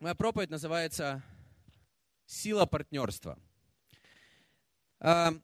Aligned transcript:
Моя 0.00 0.14
проповедь 0.14 0.48
называется 0.48 1.24
«Сила 2.24 2.66
партнерства». 2.66 3.36
А, 5.00 5.34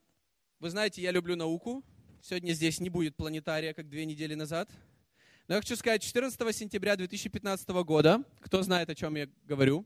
вы 0.60 0.70
знаете, 0.70 1.02
я 1.02 1.10
люблю 1.10 1.34
науку. 1.34 1.82
Сегодня 2.22 2.52
здесь 2.52 2.78
не 2.78 2.88
будет 2.88 3.16
планетария, 3.16 3.74
как 3.74 3.88
две 3.88 4.06
недели 4.06 4.34
назад. 4.34 4.70
Но 5.48 5.56
я 5.56 5.60
хочу 5.60 5.74
сказать, 5.74 6.04
14 6.04 6.56
сентября 6.56 6.94
2015 6.94 7.68
года, 7.84 8.22
кто 8.38 8.62
знает, 8.62 8.88
о 8.90 8.94
чем 8.94 9.16
я 9.16 9.28
говорю, 9.42 9.84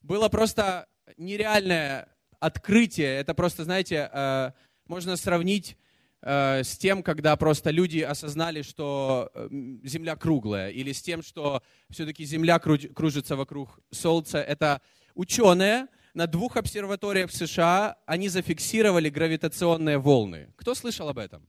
было 0.00 0.28
просто 0.28 0.88
нереальное 1.16 2.08
открытие. 2.38 3.16
Это 3.16 3.34
просто, 3.34 3.64
знаете, 3.64 4.08
а, 4.12 4.54
можно 4.86 5.16
сравнить 5.16 5.76
Э, 5.76 5.83
с 6.26 6.78
тем, 6.78 7.02
когда 7.02 7.36
просто 7.36 7.70
люди 7.70 7.98
осознали, 7.98 8.62
что 8.62 9.30
э, 9.34 9.48
Земля 9.82 10.16
круглая, 10.16 10.70
или 10.70 10.92
с 10.92 11.02
тем, 11.02 11.22
что 11.22 11.62
все-таки 11.90 12.24
Земля 12.24 12.58
кружится 12.58 13.36
вокруг 13.36 13.78
Солнца. 13.90 14.38
Это 14.38 14.80
ученые 15.14 15.88
на 16.14 16.26
двух 16.26 16.56
обсерваториях 16.56 17.30
в 17.30 17.36
США, 17.36 17.98
они 18.06 18.30
зафиксировали 18.30 19.10
гравитационные 19.10 19.98
волны. 19.98 20.50
Кто 20.56 20.74
слышал 20.74 21.10
об 21.10 21.18
этом? 21.18 21.46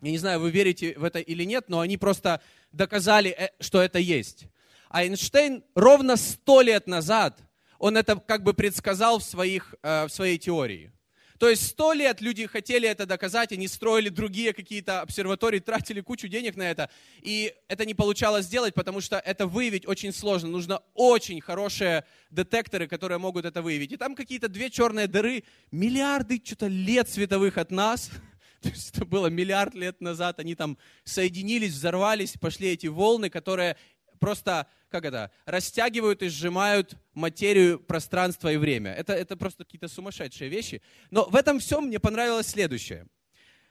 Я 0.00 0.10
не 0.10 0.18
знаю, 0.18 0.40
вы 0.40 0.50
верите 0.50 0.94
в 0.96 1.04
это 1.04 1.18
или 1.18 1.44
нет, 1.44 1.66
но 1.68 1.80
они 1.80 1.98
просто 1.98 2.40
доказали, 2.72 3.30
э, 3.30 3.48
что 3.60 3.82
это 3.82 3.98
есть. 3.98 4.46
А 4.88 5.04
Эйнштейн 5.04 5.62
ровно 5.74 6.16
сто 6.16 6.62
лет 6.62 6.86
назад, 6.86 7.38
он 7.78 7.98
это 7.98 8.16
как 8.16 8.42
бы 8.42 8.54
предсказал 8.54 9.18
в, 9.18 9.22
своих, 9.22 9.74
в 9.82 10.08
своей 10.08 10.38
теории. 10.38 10.92
То 11.40 11.48
есть 11.48 11.68
сто 11.68 11.94
лет 11.94 12.20
люди 12.20 12.44
хотели 12.44 12.86
это 12.86 13.06
доказать, 13.06 13.50
они 13.50 13.66
строили 13.66 14.10
другие 14.10 14.52
какие-то 14.52 15.00
обсерватории, 15.00 15.58
тратили 15.58 16.02
кучу 16.02 16.28
денег 16.28 16.54
на 16.54 16.70
это, 16.70 16.90
и 17.22 17.54
это 17.66 17.86
не 17.86 17.94
получалось 17.94 18.44
сделать, 18.44 18.74
потому 18.74 19.00
что 19.00 19.16
это 19.16 19.46
выявить 19.46 19.88
очень 19.88 20.12
сложно. 20.12 20.50
Нужно 20.50 20.82
очень 20.92 21.40
хорошие 21.40 22.04
детекторы, 22.30 22.86
которые 22.86 23.16
могут 23.16 23.46
это 23.46 23.62
выявить. 23.62 23.90
И 23.90 23.96
там 23.96 24.16
какие-то 24.16 24.50
две 24.50 24.68
черные 24.68 25.06
дыры, 25.06 25.44
миллиарды 25.70 26.42
что-то 26.44 26.66
лет 26.66 27.08
световых 27.08 27.56
от 27.56 27.70
нас, 27.70 28.10
то 28.60 28.68
есть 28.68 28.94
это 28.94 29.06
было 29.06 29.28
миллиард 29.28 29.74
лет 29.74 30.02
назад, 30.02 30.40
они 30.40 30.54
там 30.54 30.76
соединились, 31.04 31.72
взорвались, 31.72 32.34
пошли 32.38 32.68
эти 32.68 32.88
волны, 32.88 33.30
которые 33.30 33.78
просто, 34.20 34.68
как 34.90 35.04
это, 35.04 35.32
растягивают 35.46 36.22
и 36.22 36.28
сжимают 36.28 36.94
материю, 37.14 37.80
пространство 37.80 38.52
и 38.52 38.56
время. 38.56 38.92
Это, 38.92 39.14
это 39.14 39.36
просто 39.36 39.64
какие-то 39.64 39.88
сумасшедшие 39.88 40.48
вещи. 40.48 40.80
Но 41.10 41.24
в 41.24 41.34
этом 41.34 41.58
всем 41.58 41.86
мне 41.86 41.98
понравилось 41.98 42.46
следующее. 42.46 43.06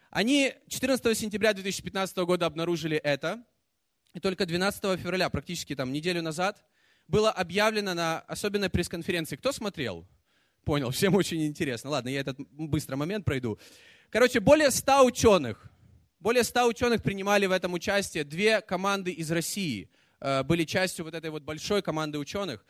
Они 0.09 0.53
14 0.67 1.17
сентября 1.17 1.53
2015 1.53 2.17
года 2.17 2.47
обнаружили 2.47 2.97
это, 2.97 3.44
и 4.14 4.20
только 4.20 4.45
12 4.45 5.00
февраля, 5.00 5.30
практически 5.30 5.75
там 5.75 5.94
неделю 5.94 6.22
назад, 6.22 6.64
было 7.08 7.31
объявлено 7.31 7.94
на 7.94 8.20
особенной 8.22 8.70
пресс-конференции. 8.70 9.36
Кто 9.36 9.52
смотрел? 9.52 10.08
Понял, 10.66 10.89
всем 10.92 11.16
очень 11.16 11.45
интересно. 11.45 11.92
Ладно, 11.92 12.09
я 12.09 12.22
этот 12.22 12.39
быстро 12.52 12.95
момент 12.95 13.25
пройду. 13.25 13.59
Короче, 14.09 14.39
более 14.39 14.72
100 14.72 15.05
ученых, 15.05 15.72
более 16.20 16.44
100 16.44 16.67
ученых 16.67 17.03
принимали 17.03 17.45
в 17.45 17.52
этом 17.52 17.73
участие, 17.73 18.23
две 18.23 18.61
команды 18.61 19.11
из 19.11 19.31
России. 19.31 19.89
Э, 20.22 20.44
были 20.44 20.66
частью 20.66 21.06
вот 21.06 21.14
этой 21.14 21.30
вот 21.30 21.44
большой 21.44 21.81
команды 21.81 22.17
ученых. 22.17 22.66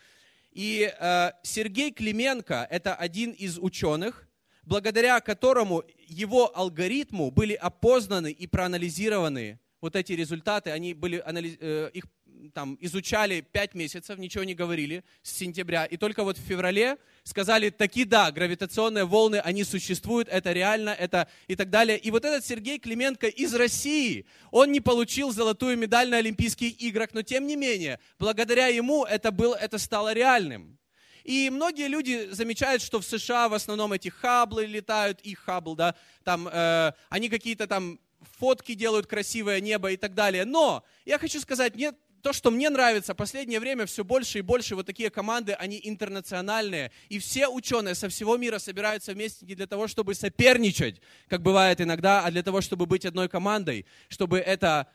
И 0.52 0.92
э, 1.00 1.32
Сергей 1.44 1.92
Клименко– 1.92 2.68
это 2.70 2.96
один 2.96 3.32
из 3.32 3.58
ученых, 3.58 4.28
благодаря 4.64 5.20
которому 5.20 5.84
его 6.08 6.56
алгоритму 6.56 7.32
были 7.32 7.54
опознаны 7.54 8.32
и 8.32 8.48
проанализированы 8.48 9.60
вот 9.82 9.96
эти 9.96 10.14
результаты. 10.14 10.72
Они 10.72 10.94
были, 10.94 11.24
э, 11.26 11.90
их 11.94 12.06
там, 12.54 12.78
изучали 12.80 13.42
пять 13.42 13.74
месяцев, 13.76 14.18
ничего 14.18 14.44
не 14.44 14.54
говорили 14.54 15.04
с 15.22 15.32
сентября. 15.32 15.86
И 15.86 15.98
только 15.98 16.24
вот 16.24 16.38
в 16.38 16.42
феврале 16.42 16.98
сказали, 17.24 17.70
таки 17.70 18.06
да, 18.06 18.32
гравитационные 18.32 19.06
волны, 19.06 19.38
они 19.38 19.64
существуют, 19.64 20.28
это 20.30 20.52
реально, 20.52 20.90
это 20.90 21.28
и 21.48 21.56
так 21.56 21.70
далее. 21.70 21.98
И 21.98 22.12
вот 22.12 22.26
этот 22.26 22.46
Сергей 22.46 22.80
Клименко 22.80 23.28
из 23.28 23.54
России, 23.54 24.26
он 24.52 24.72
не 24.72 24.80
получил 24.80 25.32
золотую 25.32 25.78
медаль 25.78 26.10
на 26.10 26.18
Олимпийских 26.18 26.82
играх, 26.82 27.10
но 27.14 27.22
тем 27.22 27.46
не 27.46 27.56
менее, 27.56 28.00
благодаря 28.18 28.68
ему 28.68 29.06
это, 29.06 29.32
было, 29.32 29.56
это 29.56 29.78
стало 29.78 30.14
реальным. 30.14 30.78
И 31.24 31.50
многие 31.50 31.88
люди 31.88 32.30
замечают, 32.32 32.82
что 32.82 33.00
в 33.00 33.06
США 33.06 33.50
в 33.50 33.54
основном 33.54 33.94
эти 33.94 34.08
хаблы 34.08 34.66
летают, 34.66 35.22
их 35.22 35.40
хабл, 35.40 35.76
да, 35.76 35.96
там, 36.24 36.48
э, 36.48 36.94
они 37.10 37.30
какие-то 37.30 37.68
там 37.68 38.00
фотки 38.40 38.74
делают 38.74 39.08
красивое 39.08 39.60
небо 39.62 39.92
и 39.92 39.98
так 39.98 40.14
далее. 40.14 40.46
Но 40.46 40.84
я 41.06 41.20
хочу 41.20 41.40
сказать, 41.40 41.76
нет 41.76 41.96
то, 42.22 42.34
что 42.34 42.52
мне 42.52 42.70
нравится, 42.70 43.16
последнее 43.16 43.60
время 43.60 43.86
все 43.86 44.04
больше 44.04 44.40
и 44.40 44.42
больше 44.42 44.76
вот 44.76 44.86
такие 44.86 45.10
команды, 45.10 45.54
они 45.54 45.80
интернациональные. 45.84 46.92
И 47.10 47.20
все 47.20 47.48
ученые 47.48 47.96
со 47.96 48.10
всего 48.10 48.38
мира 48.38 48.60
собираются 48.60 49.14
вместе 49.14 49.46
не 49.46 49.56
для 49.56 49.68
того, 49.68 49.88
чтобы 49.88 50.16
соперничать, 50.16 51.02
как 51.28 51.42
бывает 51.42 51.82
иногда, 51.82 52.26
а 52.26 52.32
для 52.32 52.44
того, 52.44 52.62
чтобы 52.62 52.86
быть 52.86 53.06
одной 53.06 53.30
командой, 53.30 53.86
чтобы 54.10 54.40
это 54.40 54.88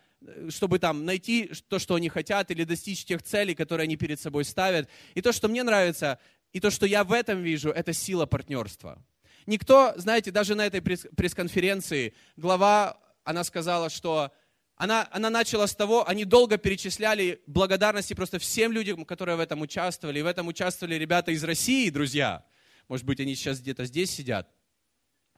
чтобы 0.49 0.79
там 0.79 1.05
найти 1.05 1.51
то, 1.69 1.79
что 1.79 1.97
они 1.97 2.09
хотят, 2.09 2.51
или 2.51 2.65
достичь 2.65 3.05
тех 3.05 3.23
целей, 3.23 3.55
которые 3.55 3.85
они 3.85 3.97
перед 3.97 4.19
собой 4.19 4.47
ставят. 4.47 4.89
И 5.15 5.21
то, 5.21 5.33
что 5.33 5.49
мне 5.49 5.63
нравится, 5.63 6.19
и 6.53 6.61
то, 6.61 6.71
что 6.71 6.87
я 6.87 7.05
в 7.05 7.13
этом 7.13 7.43
вижу, 7.43 7.71
это 7.71 7.93
сила 7.93 8.25
партнерства. 8.25 9.03
Никто, 9.47 9.93
знаете, 9.97 10.31
даже 10.31 10.55
на 10.55 10.65
этой 10.65 10.81
пресс-конференции 10.81 12.15
глава, 12.37 12.99
она 13.25 13.45
сказала, 13.45 13.91
что 13.91 14.33
она, 14.77 15.09
она 15.13 15.31
начала 15.31 15.67
с 15.67 15.75
того, 15.75 16.09
они 16.09 16.25
долго 16.25 16.59
перечисляли 16.59 17.41
благодарности 17.47 18.15
просто 18.15 18.39
всем 18.39 18.73
людям, 18.73 19.05
которые 19.05 19.37
в 19.37 19.41
этом 19.41 19.61
участвовали. 19.61 20.19
И 20.19 20.23
в 20.23 20.27
этом 20.27 20.49
участвовали 20.49 20.97
ребята 20.97 21.31
из 21.31 21.45
России, 21.45 21.91
друзья. 21.91 22.45
Может 22.89 23.07
быть, 23.07 23.21
они 23.21 23.35
сейчас 23.37 23.61
где-то 23.61 23.85
здесь 23.85 24.11
сидят. 24.11 24.51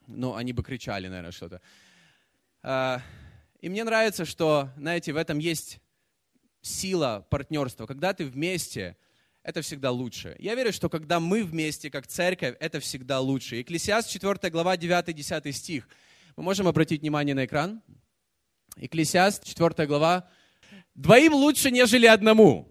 Но 0.06 0.36
они 0.36 0.52
бы 0.52 0.62
кричали, 0.62 1.08
наверное, 1.08 1.32
что-то. 1.32 1.60
А, 2.62 3.02
и 3.60 3.68
мне 3.68 3.84
нравится, 3.84 4.24
что, 4.24 4.70
знаете, 4.76 5.12
в 5.12 5.16
этом 5.16 5.38
есть 5.38 5.80
сила 6.62 7.26
партнерства. 7.28 7.86
Когда 7.86 8.14
ты 8.14 8.24
вместе, 8.24 8.96
это 9.42 9.60
всегда 9.60 9.90
лучше. 9.90 10.34
Я 10.38 10.54
верю, 10.54 10.72
что 10.72 10.88
когда 10.88 11.20
мы 11.20 11.44
вместе, 11.44 11.90
как 11.90 12.06
церковь, 12.06 12.56
это 12.58 12.80
всегда 12.80 13.20
лучше. 13.20 13.56
Екклесиаст 13.56 14.08
4 14.08 14.50
глава 14.50 14.76
9-10 14.76 15.52
стих. 15.52 15.88
Мы 16.36 16.42
можем 16.42 16.66
обратить 16.66 17.02
внимание 17.02 17.34
на 17.34 17.44
экран? 17.44 17.82
Экклесиаст, 18.78 19.42
4 19.44 19.86
глава. 19.86 20.28
Двоим 20.94 21.32
лучше, 21.32 21.70
нежели 21.70 22.06
одному. 22.06 22.68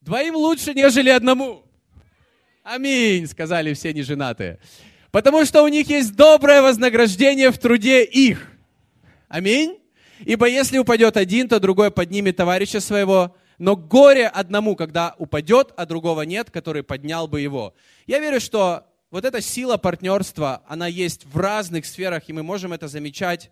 Двоим 0.00 0.34
лучше, 0.34 0.74
нежели 0.74 1.10
одному. 1.10 1.64
Аминь, 2.64 3.26
сказали 3.28 3.72
все 3.74 3.92
неженатые. 3.92 4.58
Потому 5.12 5.44
что 5.44 5.62
у 5.62 5.68
них 5.68 5.88
есть 5.88 6.16
доброе 6.16 6.60
вознаграждение 6.60 7.52
в 7.52 7.58
труде 7.58 8.04
их. 8.04 8.50
Аминь. 9.28 9.78
Ибо 10.20 10.48
если 10.48 10.78
упадет 10.78 11.16
один, 11.16 11.48
то 11.48 11.60
другой 11.60 11.92
поднимет 11.92 12.36
товарища 12.36 12.80
своего. 12.80 13.36
Но 13.58 13.76
горе 13.76 14.26
одному, 14.26 14.74
когда 14.74 15.14
упадет, 15.18 15.72
а 15.76 15.86
другого 15.86 16.22
нет, 16.22 16.50
который 16.50 16.82
поднял 16.82 17.28
бы 17.28 17.40
его. 17.40 17.74
Я 18.06 18.18
верю, 18.18 18.40
что 18.40 18.87
вот 19.10 19.24
эта 19.24 19.40
сила 19.40 19.76
партнерства, 19.76 20.62
она 20.66 20.86
есть 20.86 21.24
в 21.24 21.36
разных 21.36 21.86
сферах, 21.86 22.28
и 22.28 22.32
мы 22.32 22.42
можем 22.42 22.72
это 22.72 22.88
замечать 22.88 23.50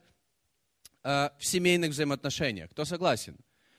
э, 1.03 1.31
в 1.39 1.47
семейных 1.47 1.91
взаимоотношениях. 1.91 2.71
Кто 2.71 2.85
согласен? 2.85 3.37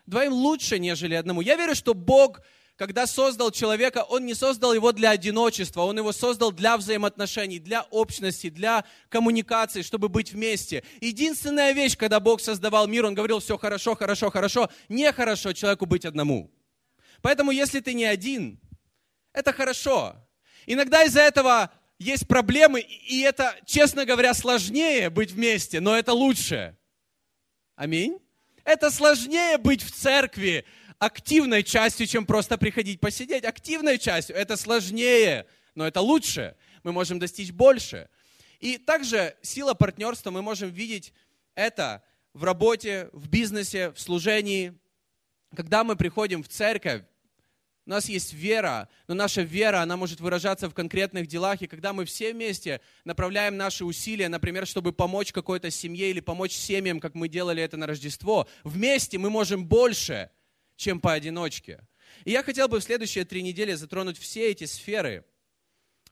Двоим 0.07 0.33
лучше, 0.33 0.79
нежели 0.79 1.13
одному. 1.13 1.41
Я 1.41 1.55
верю, 1.55 1.75
что 1.75 1.93
Бог, 1.93 2.41
когда 2.77 3.05
создал 3.05 3.51
человека, 3.51 4.03
Он 4.09 4.25
не 4.25 4.33
создал 4.33 4.73
его 4.73 4.91
для 4.91 5.11
одиночества, 5.11 5.81
Он 5.81 5.97
его 5.97 6.13
создал 6.13 6.51
для 6.51 6.77
взаимоотношений, 6.77 7.59
для 7.59 7.83
общности, 7.91 8.49
для 8.49 8.83
коммуникации, 9.09 9.83
чтобы 9.83 10.09
быть 10.09 10.31
вместе. 10.31 10.83
Единственная 10.99 11.73
вещь, 11.73 11.95
когда 11.95 12.19
Бог 12.19 12.41
создавал 12.41 12.87
мир, 12.87 13.05
Он 13.05 13.13
говорил, 13.13 13.39
все 13.39 13.57
хорошо, 13.57 13.95
хорошо, 13.95 14.31
хорошо, 14.31 14.69
нехорошо 14.89 15.53
человеку 15.53 15.85
быть 15.85 16.05
одному. 16.05 16.49
Поэтому, 17.21 17.51
если 17.51 17.81
ты 17.81 17.93
не 17.93 18.05
один, 18.05 18.59
это 19.33 19.51
хорошо. 19.53 20.15
Иногда 20.67 21.03
из-за 21.03 21.21
этого 21.21 21.71
есть 21.99 22.27
проблемы, 22.27 22.81
и 22.81 23.21
это, 23.21 23.55
честно 23.65 24.05
говоря, 24.05 24.33
сложнее 24.33 25.09
быть 25.09 25.31
вместе, 25.31 25.79
но 25.79 25.97
это 25.97 26.13
лучше. 26.13 26.77
Аминь. 27.75 28.19
Это 28.63 28.91
сложнее 28.91 29.57
быть 29.57 29.81
в 29.81 29.91
церкви 29.91 30.65
активной 30.99 31.63
частью, 31.63 32.07
чем 32.07 32.25
просто 32.25 32.57
приходить 32.57 32.99
посидеть. 32.99 33.45
Активной 33.45 33.97
частью 33.97 34.35
это 34.35 34.57
сложнее, 34.57 35.47
но 35.75 35.87
это 35.87 36.01
лучше. 36.01 36.55
Мы 36.83 36.91
можем 36.91 37.19
достичь 37.19 37.51
больше. 37.51 38.09
И 38.59 38.77
также 38.77 39.35
сила 39.41 39.73
партнерства 39.73 40.31
мы 40.31 40.41
можем 40.41 40.69
видеть 40.69 41.13
это 41.55 42.03
в 42.33 42.43
работе, 42.43 43.09
в 43.13 43.29
бизнесе, 43.29 43.91
в 43.91 43.99
служении. 43.99 44.73
Когда 45.55 45.83
мы 45.83 45.95
приходим 45.95 46.43
в 46.43 46.47
церковь, 46.47 47.03
у 47.87 47.89
нас 47.89 48.09
есть 48.09 48.33
вера, 48.33 48.89
но 49.07 49.15
наша 49.15 49.43
вера, 49.43 49.81
она 49.81 49.95
может 49.95 50.19
выражаться 50.19 50.69
в 50.69 50.73
конкретных 50.73 51.25
делах. 51.25 51.61
И 51.61 51.67
когда 51.67 51.93
мы 51.93 52.03
все 52.03 52.33
вместе 52.33 52.81
направляем 53.05 53.55
наши 53.55 53.85
усилия, 53.85 54.27
например, 54.27 54.67
чтобы 54.67 54.91
помочь 54.91 55.31
какой-то 55.31 55.71
семье 55.71 56.09
или 56.09 56.19
помочь 56.19 56.51
семьям, 56.51 56.99
как 56.99 57.15
мы 57.15 57.29
делали 57.29 57.63
это 57.63 57.77
на 57.77 57.87
Рождество, 57.87 58.45
вместе 58.65 59.17
мы 59.17 59.29
можем 59.29 59.65
больше, 59.65 60.29
чем 60.75 60.99
поодиночке. 60.99 61.79
И 62.25 62.31
я 62.31 62.43
хотел 62.43 62.67
бы 62.67 62.81
в 62.81 62.83
следующие 62.83 63.23
три 63.23 63.41
недели 63.41 63.73
затронуть 63.73 64.19
все 64.19 64.51
эти 64.51 64.65
сферы, 64.65 65.23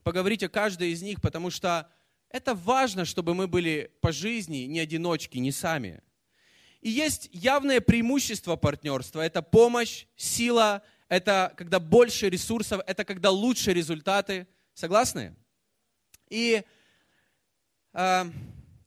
поговорить 0.02 0.42
о 0.42 0.48
каждой 0.48 0.92
из 0.92 1.02
них, 1.02 1.20
потому 1.20 1.50
что 1.50 1.90
это 2.30 2.54
важно, 2.54 3.04
чтобы 3.04 3.34
мы 3.34 3.48
были 3.48 3.92
по 4.00 4.12
жизни 4.12 4.64
не 4.64 4.80
одиночки, 4.80 5.36
не 5.36 5.52
сами. 5.52 6.00
И 6.80 6.88
есть 6.88 7.28
явное 7.32 7.80
преимущество 7.80 8.56
партнерства. 8.56 9.20
Это 9.20 9.42
помощь, 9.42 10.06
сила, 10.16 10.82
это 11.08 11.52
когда 11.56 11.78
больше 11.78 12.28
ресурсов, 12.28 12.80
это 12.86 13.04
когда 13.04 13.30
лучше 13.30 13.72
результаты. 13.72 14.46
Согласны? 14.74 15.34
И 16.28 16.62
э, 17.92 18.24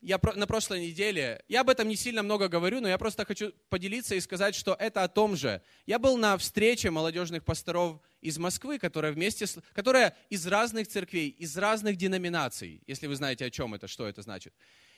я 0.01 0.19
на 0.36 0.48
прошлой 0.48 0.81
неделе, 0.81 1.44
я 1.48 1.62
об 1.62 1.69
этом 1.69 1.88
не 1.88 1.95
сильно 1.95 2.24
много 2.24 2.48
говорю, 2.48 2.81
но 2.81 2.88
я 2.88 2.98
просто 2.98 3.25
хочу 3.25 3.54
поделиться 3.69 4.16
и 4.16 4.19
сказать, 4.19 4.56
что 4.56 4.75
это 4.80 5.04
о 5.04 5.07
том 5.07 5.36
же. 5.36 5.62
Я 5.86 6.00
был 6.00 6.18
на 6.18 6.38
встрече 6.38 6.89
молодежных 6.89 7.44
пасторов 7.44 8.01
из 8.22 8.38
Москвы, 8.38 8.80
которая 8.80 9.12
вместе, 9.12 9.48
с, 9.48 9.60
которая 9.74 10.15
из 10.30 10.45
разных 10.45 10.88
церквей, 10.88 11.30
из 11.30 11.57
разных 11.57 11.95
деноминаций, 11.95 12.81
если 12.88 13.07
вы 13.07 13.15
знаете 13.15 13.45
о 13.45 13.50
чем 13.50 13.74
это, 13.74 13.88
что 13.88 14.07
это 14.07 14.22
значит. 14.22 14.54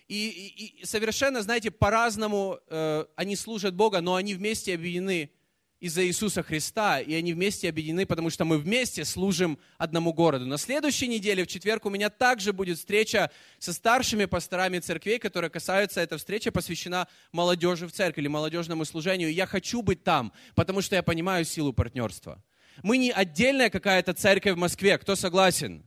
И, 0.07 0.27
и, 0.27 0.81
и 0.81 0.85
совершенно, 0.85 1.41
знаете, 1.41 1.71
по-разному 1.71 2.59
э, 2.67 3.05
они 3.15 3.35
служат 3.35 3.75
Бога, 3.75 4.01
но 4.01 4.15
они 4.15 4.33
вместе 4.33 4.73
объединены 4.73 5.31
из-за 5.81 6.05
Иисуса 6.05 6.43
Христа, 6.43 7.01
и 7.01 7.13
они 7.15 7.33
вместе 7.33 7.67
объединены, 7.67 8.05
потому 8.05 8.29
что 8.29 8.45
мы 8.45 8.59
вместе 8.59 9.03
служим 9.03 9.57
одному 9.79 10.13
городу. 10.13 10.45
На 10.45 10.57
следующей 10.57 11.07
неделе, 11.07 11.43
в 11.43 11.47
четверг, 11.47 11.85
у 11.87 11.89
меня 11.89 12.11
также 12.11 12.53
будет 12.53 12.77
встреча 12.77 13.31
со 13.57 13.73
старшими 13.73 14.25
пасторами 14.25 14.77
церквей, 14.77 15.17
которая 15.17 15.49
касается, 15.49 15.99
эта 15.99 16.19
встреча 16.19 16.51
посвящена 16.51 17.07
молодежи 17.31 17.87
в 17.87 17.91
церкви 17.91 18.21
или 18.21 18.27
молодежному 18.27 18.85
служению. 18.85 19.29
И 19.29 19.33
я 19.33 19.47
хочу 19.47 19.81
быть 19.81 20.03
там, 20.03 20.31
потому 20.53 20.81
что 20.83 20.95
я 20.95 21.01
понимаю 21.01 21.45
силу 21.45 21.73
партнерства. 21.73 22.43
Мы 22.83 22.97
не 22.97 23.11
отдельная 23.11 23.71
какая-то 23.71 24.13
церковь 24.13 24.53
в 24.53 24.59
Москве, 24.59 24.99
кто 24.99 25.15
согласен? 25.15 25.83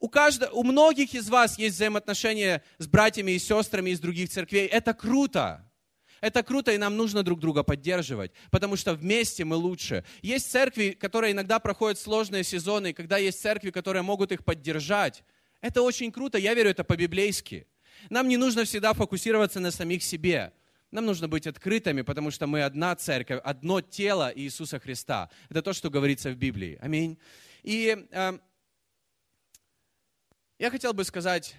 У, 0.00 0.08
каждого, 0.08 0.50
у 0.50 0.64
многих 0.64 1.14
из 1.14 1.28
вас 1.30 1.56
есть 1.56 1.76
взаимоотношения 1.76 2.62
с 2.78 2.88
братьями 2.88 3.30
и 3.30 3.38
сестрами 3.38 3.90
из 3.90 4.00
других 4.00 4.28
церквей. 4.28 4.66
Это 4.66 4.92
круто. 4.92 5.70
Это 6.20 6.42
круто, 6.42 6.72
и 6.72 6.78
нам 6.78 6.96
нужно 6.96 7.22
друг 7.22 7.40
друга 7.40 7.62
поддерживать, 7.62 8.32
потому 8.50 8.76
что 8.76 8.94
вместе 8.94 9.44
мы 9.44 9.56
лучше. 9.56 10.04
Есть 10.22 10.50
церкви, 10.50 10.96
которые 10.98 11.32
иногда 11.32 11.58
проходят 11.58 11.98
сложные 11.98 12.44
сезоны, 12.44 12.90
и 12.90 12.92
когда 12.92 13.18
есть 13.18 13.40
церкви, 13.40 13.70
которые 13.70 14.02
могут 14.02 14.32
их 14.32 14.44
поддержать. 14.44 15.24
Это 15.60 15.82
очень 15.82 16.12
круто, 16.12 16.38
я 16.38 16.54
верю, 16.54 16.70
это 16.70 16.84
по-библейски. 16.84 17.66
Нам 18.10 18.28
не 18.28 18.36
нужно 18.36 18.64
всегда 18.64 18.92
фокусироваться 18.92 19.60
на 19.60 19.70
самих 19.70 20.02
себе. 20.02 20.52
Нам 20.90 21.06
нужно 21.06 21.26
быть 21.26 21.46
открытыми, 21.46 22.02
потому 22.02 22.30
что 22.30 22.46
мы 22.46 22.62
одна 22.62 22.94
церковь, 22.94 23.40
одно 23.42 23.80
тело 23.80 24.32
Иисуса 24.34 24.78
Христа. 24.78 25.28
Это 25.48 25.60
то, 25.60 25.72
что 25.72 25.90
говорится 25.90 26.30
в 26.30 26.36
Библии. 26.36 26.78
Аминь. 26.80 27.18
И 27.64 28.06
э, 28.10 28.38
я 30.58 30.70
хотел 30.70 30.92
бы 30.92 31.02
сказать, 31.02 31.56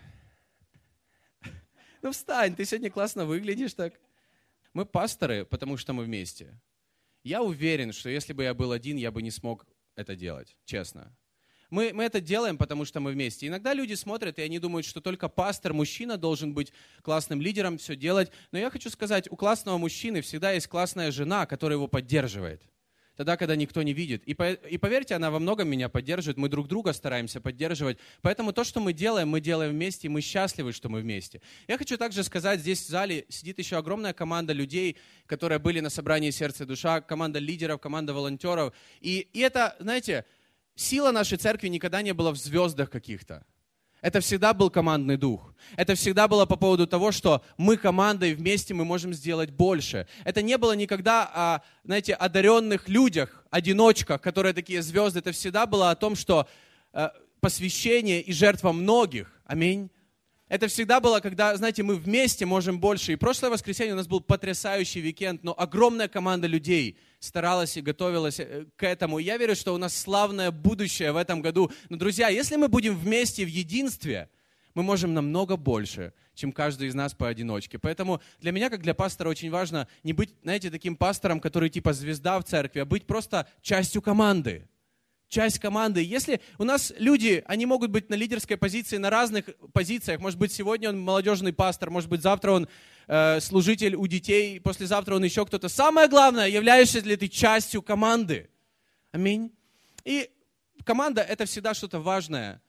ну 2.01 2.11
встань, 2.11 2.55
ты 2.55 2.63
сегодня 2.63 2.89
классно 2.89 3.25
выглядишь 3.25 3.73
так. 3.73 3.93
Мы 4.75 4.86
пасторы, 4.86 5.45
потому 5.45 5.77
что 5.77 5.94
мы 5.94 6.04
вместе. 6.04 6.60
Я 7.24 7.42
уверен, 7.42 7.94
что 7.94 8.10
если 8.10 8.33
бы 8.33 8.44
я 8.44 8.54
был 8.54 8.74
один, 8.74 8.98
я 8.98 9.10
бы 9.10 9.22
не 9.22 9.31
смог 9.31 9.66
это 9.95 10.18
делать, 10.18 10.57
честно. 10.66 11.16
Мы, 11.69 11.94
мы 11.94 12.04
это 12.04 12.19
делаем, 12.19 12.57
потому 12.57 12.83
что 12.83 13.00
мы 13.00 13.13
вместе. 13.13 13.48
Иногда 13.48 13.74
люди 13.74 13.94
смотрят, 13.94 14.38
и 14.38 14.42
они 14.42 14.60
думают, 14.60 14.86
что 14.86 15.00
только 15.00 15.30
пастор, 15.30 15.74
мужчина 15.74 16.18
должен 16.18 16.54
быть 16.54 16.74
классным 17.04 17.42
лидером, 17.42 17.77
все 17.77 17.95
делать. 17.95 18.31
Но 18.51 18.60
я 18.60 18.69
хочу 18.69 18.89
сказать, 18.89 19.31
у 19.31 19.38
классного 19.38 19.77
мужчины 19.77 20.19
всегда 20.19 20.51
есть 20.51 20.68
классная 20.68 21.10
жена, 21.10 21.45
которая 21.45 21.77
его 21.77 21.88
поддерживает 21.88 22.62
тогда, 23.15 23.38
когда 23.38 23.56
никто 23.56 23.81
не 23.83 23.94
видит. 23.94 24.23
И, 24.25 24.31
и 24.69 24.77
поверьте, 24.77 25.15
она 25.15 25.31
во 25.31 25.39
многом 25.39 25.67
меня 25.67 25.89
поддерживает, 25.89 26.38
мы 26.38 26.50
друг 26.50 26.67
друга 26.67 26.94
стараемся 26.94 27.41
поддерживать. 27.41 27.97
Поэтому 28.21 28.53
то, 28.53 28.63
что 28.63 28.79
мы 28.79 28.94
делаем, 28.94 29.29
мы 29.29 29.41
делаем 29.41 29.71
вместе, 29.71 30.07
и 30.07 30.09
мы 30.09 30.21
счастливы, 30.21 30.71
что 30.71 30.89
мы 30.89 31.01
вместе. 31.01 31.41
Я 31.67 31.77
хочу 31.77 31.97
также 31.97 32.23
сказать, 32.23 32.59
здесь 32.59 32.81
в 32.81 32.88
зале 32.88 33.25
сидит 33.29 33.59
еще 33.59 33.77
огромная 33.77 34.13
команда 34.13 34.53
людей, 34.53 34.97
которые 35.25 35.59
были 35.59 35.79
на 35.79 35.89
собрании 35.89 36.31
«Сердце 36.31 36.63
и 36.63 36.67
душа», 36.67 37.01
команда 37.01 37.39
лидеров, 37.39 37.79
команда 37.79 38.13
волонтеров. 38.13 38.73
И, 39.00 39.27
и 39.33 39.39
это, 39.39 39.75
знаете, 39.79 40.25
сила 40.75 41.12
нашей 41.12 41.38
церкви 41.38 41.67
никогда 41.67 42.01
не 42.01 42.13
была 42.13 42.31
в 42.31 42.38
звездах 42.38 42.89
каких-то. 42.89 43.45
Это 44.05 44.19
всегда 44.19 44.53
был 44.53 44.69
командный 44.69 45.17
дух. 45.17 45.51
Это 45.77 45.95
всегда 45.95 46.27
было 46.27 46.45
по 46.45 46.57
поводу 46.57 46.85
того, 46.85 47.11
что 47.11 47.41
мы 47.57 47.75
командой 47.75 48.35
вместе 48.35 48.75
мы 48.75 48.85
можем 48.85 49.15
сделать 49.15 49.49
больше. 49.49 50.07
Это 50.23 50.43
не 50.43 50.59
было 50.59 50.73
никогда 50.73 51.23
о, 51.33 51.61
знаете, 51.83 52.13
одаренных 52.13 52.87
людях, 52.87 53.43
одиночках, 53.49 54.21
которые 54.21 54.53
такие 54.53 54.83
звезды. 54.83 55.21
Это 55.21 55.31
всегда 55.31 55.65
было 55.65 55.89
о 55.89 55.95
том, 55.95 56.15
что 56.15 56.47
э, 56.93 57.09
посвящение 57.39 58.21
и 58.21 58.31
жертва 58.31 58.73
многих. 58.73 59.41
Аминь. 59.43 59.89
Это 60.47 60.68
всегда 60.68 61.00
было, 61.00 61.21
когда, 61.21 61.57
знаете, 61.57 61.81
мы 61.81 61.95
вместе 61.95 62.45
можем 62.45 62.80
больше. 62.80 63.13
И 63.13 63.15
прошлое 63.15 63.50
воскресенье 63.50 63.94
у 63.94 63.97
нас 63.97 64.07
был 64.07 64.21
потрясающий 64.21 65.01
уикенд, 65.01 65.44
но 65.44 65.56
огромная 65.57 66.07
команда 66.07 66.45
людей 66.45 67.00
старалась 67.19 67.75
и 67.77 67.81
готовилась 67.81 68.39
э, 68.39 68.65
к 68.75 68.83
этому. 68.83 69.18
И 69.18 69.24
я 69.24 69.38
верю, 69.38 69.56
что 69.56 69.74
у 69.74 69.77
нас 69.77 69.97
славное 69.97 70.51
будущее 70.51 71.12
в 71.12 71.18
этом 71.18 71.42
году. 71.42 71.71
Но, 71.89 71.97
друзья, 71.97 72.30
если 72.30 72.57
мы 72.57 72.68
будем 72.68 72.95
вместе 72.95 73.44
в 73.44 73.47
единстве, 73.47 74.30
мы 74.75 74.83
можем 74.83 75.15
намного 75.15 75.57
больше, 75.57 76.13
чем 76.36 76.51
каждый 76.51 76.89
из 76.89 76.94
нас 76.94 77.15
поодиночке. 77.15 77.80
Поэтому 77.80 78.21
для 78.39 78.51
меня, 78.51 78.69
как 78.69 78.83
для 78.83 78.94
пастора, 78.94 79.30
очень 79.30 79.50
важно 79.50 79.88
не 80.03 80.13
быть, 80.13 80.36
знаете, 80.44 80.69
таким 80.69 80.95
пастором, 80.95 81.39
который 81.39 81.71
типа 81.71 81.91
звезда 81.94 82.39
в 82.39 82.44
церкви, 82.44 82.81
а 82.81 82.86
быть 82.86 83.07
просто 83.07 83.48
частью 83.63 84.03
команды 84.03 84.68
часть 85.27 85.60
команды. 85.60 86.04
Если 86.04 86.42
у 86.57 86.63
нас 86.63 86.94
люди, 86.98 87.44
они 87.48 87.66
могут 87.66 87.92
быть 87.92 88.10
на 88.10 88.16
лидерской 88.16 88.57
позиции, 88.57 88.98
на 88.98 89.10
разных 89.10 89.45
позициях. 89.74 90.19
Может 90.19 90.39
быть, 90.39 90.51
сегодня 90.51 90.89
он 90.89 91.00
молодежный 91.00 91.54
пастор, 91.54 91.89
может 91.89 92.10
быть, 92.10 92.22
завтра 92.22 92.51
он 92.51 92.68
э, 93.07 93.39
служитель 93.39 93.95
у 93.95 94.07
детей, 94.07 94.60
послезавтра 94.60 95.16
он 95.16 95.24
еще 95.24 95.45
кто-то. 95.45 95.69
Самое 95.69 96.07
главное, 96.07 96.48
являешься 96.48 97.00
ли 97.00 97.16
ты 97.16 97.27
частью 97.27 97.81
команды. 97.81 98.50
Аминь. 99.12 99.51
И 100.04 100.30
команда– 100.83 101.22
это 101.24 101.45
всегда 101.45 101.74
что-то 101.74 102.00
важное 102.00 102.62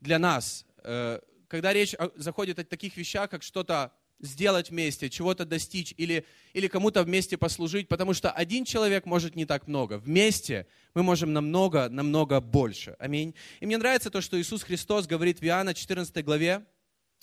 для 0.00 0.18
нас. 0.18 0.66
Э, 0.84 1.20
когда 1.48 1.72
речь 1.72 1.94
заходит 2.14 2.58
о 2.58 2.64
таких 2.64 2.96
вещах, 2.96 3.30
как 3.30 3.42
что-то 3.42 3.92
сделать 4.20 4.70
вместе, 4.70 5.08
чего-то 5.08 5.44
достичь 5.44 5.94
или, 5.96 6.24
или 6.52 6.66
кому-то 6.66 7.02
вместе 7.02 7.36
послужить, 7.36 7.88
потому 7.88 8.14
что 8.14 8.30
один 8.30 8.64
человек 8.64 9.06
может 9.06 9.36
не 9.36 9.46
так 9.46 9.68
много. 9.68 9.98
Вместе 9.98 10.66
мы 10.94 11.02
можем 11.02 11.32
намного, 11.32 11.88
намного 11.88 12.40
больше. 12.40 12.96
Аминь. 12.98 13.34
И 13.60 13.66
мне 13.66 13.78
нравится 13.78 14.10
то, 14.10 14.20
что 14.20 14.40
Иисус 14.40 14.62
Христос 14.62 15.06
говорит 15.06 15.40
в 15.40 15.44
Иоанна 15.44 15.74
14 15.74 16.24
главе. 16.24 16.64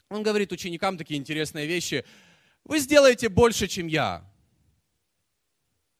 Он 0.09 0.23
говорит 0.23 0.51
ученикам 0.51 0.97
такие 0.97 1.19
интересные 1.19 1.67
вещи. 1.67 2.05
Вы 2.63 2.79
сделаете 2.79 3.29
больше, 3.29 3.67
чем 3.67 3.87
я. 3.87 4.23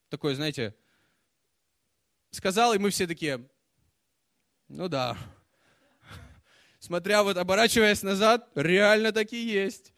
Такое, 0.10 0.36
знаете, 0.36 0.76
сказал, 2.32 2.74
и 2.74 2.78
мы 2.78 2.90
все 2.90 3.06
такие, 3.06 3.46
ну 4.70 4.88
да. 4.88 5.18
Смотря 6.80 7.24
вот, 7.24 7.38
оборачиваясь 7.38 8.04
назад, 8.04 8.50
реально 8.56 9.12
такие 9.12 9.46
есть. 9.46 9.92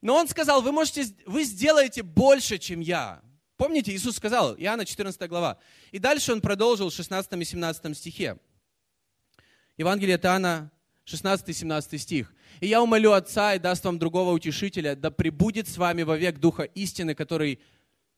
Но 0.00 0.14
он 0.14 0.28
сказал, 0.28 0.62
вы 0.62 0.72
можете, 0.72 1.06
вы 1.26 1.44
сделаете 1.44 2.02
больше, 2.02 2.58
чем 2.58 2.80
я. 2.80 3.20
Помните, 3.56 3.92
Иисус 3.92 4.16
сказал, 4.16 4.54
Иоанна 4.56 4.84
14 4.84 5.28
глава. 5.28 5.58
И 5.90 5.98
дальше 5.98 6.32
он 6.32 6.40
продолжил 6.40 6.90
в 6.90 6.94
16 6.94 7.32
и 7.32 7.44
17 7.44 7.96
стихе. 7.96 8.38
Евангелие 9.76 10.14
от 10.14 10.24
Иоанна, 10.24 10.70
16 11.08 11.48
и 11.48 11.52
17 11.52 12.00
стих. 12.00 12.34
«И 12.60 12.66
я 12.66 12.82
умолю 12.82 13.12
Отца 13.12 13.54
и 13.54 13.58
даст 13.58 13.84
вам 13.84 13.98
другого 13.98 14.32
утешителя, 14.32 14.94
да 14.94 15.10
пребудет 15.10 15.66
с 15.66 15.78
вами 15.78 16.02
вовек 16.02 16.38
Духа 16.38 16.64
истины, 16.64 17.14
который, 17.14 17.60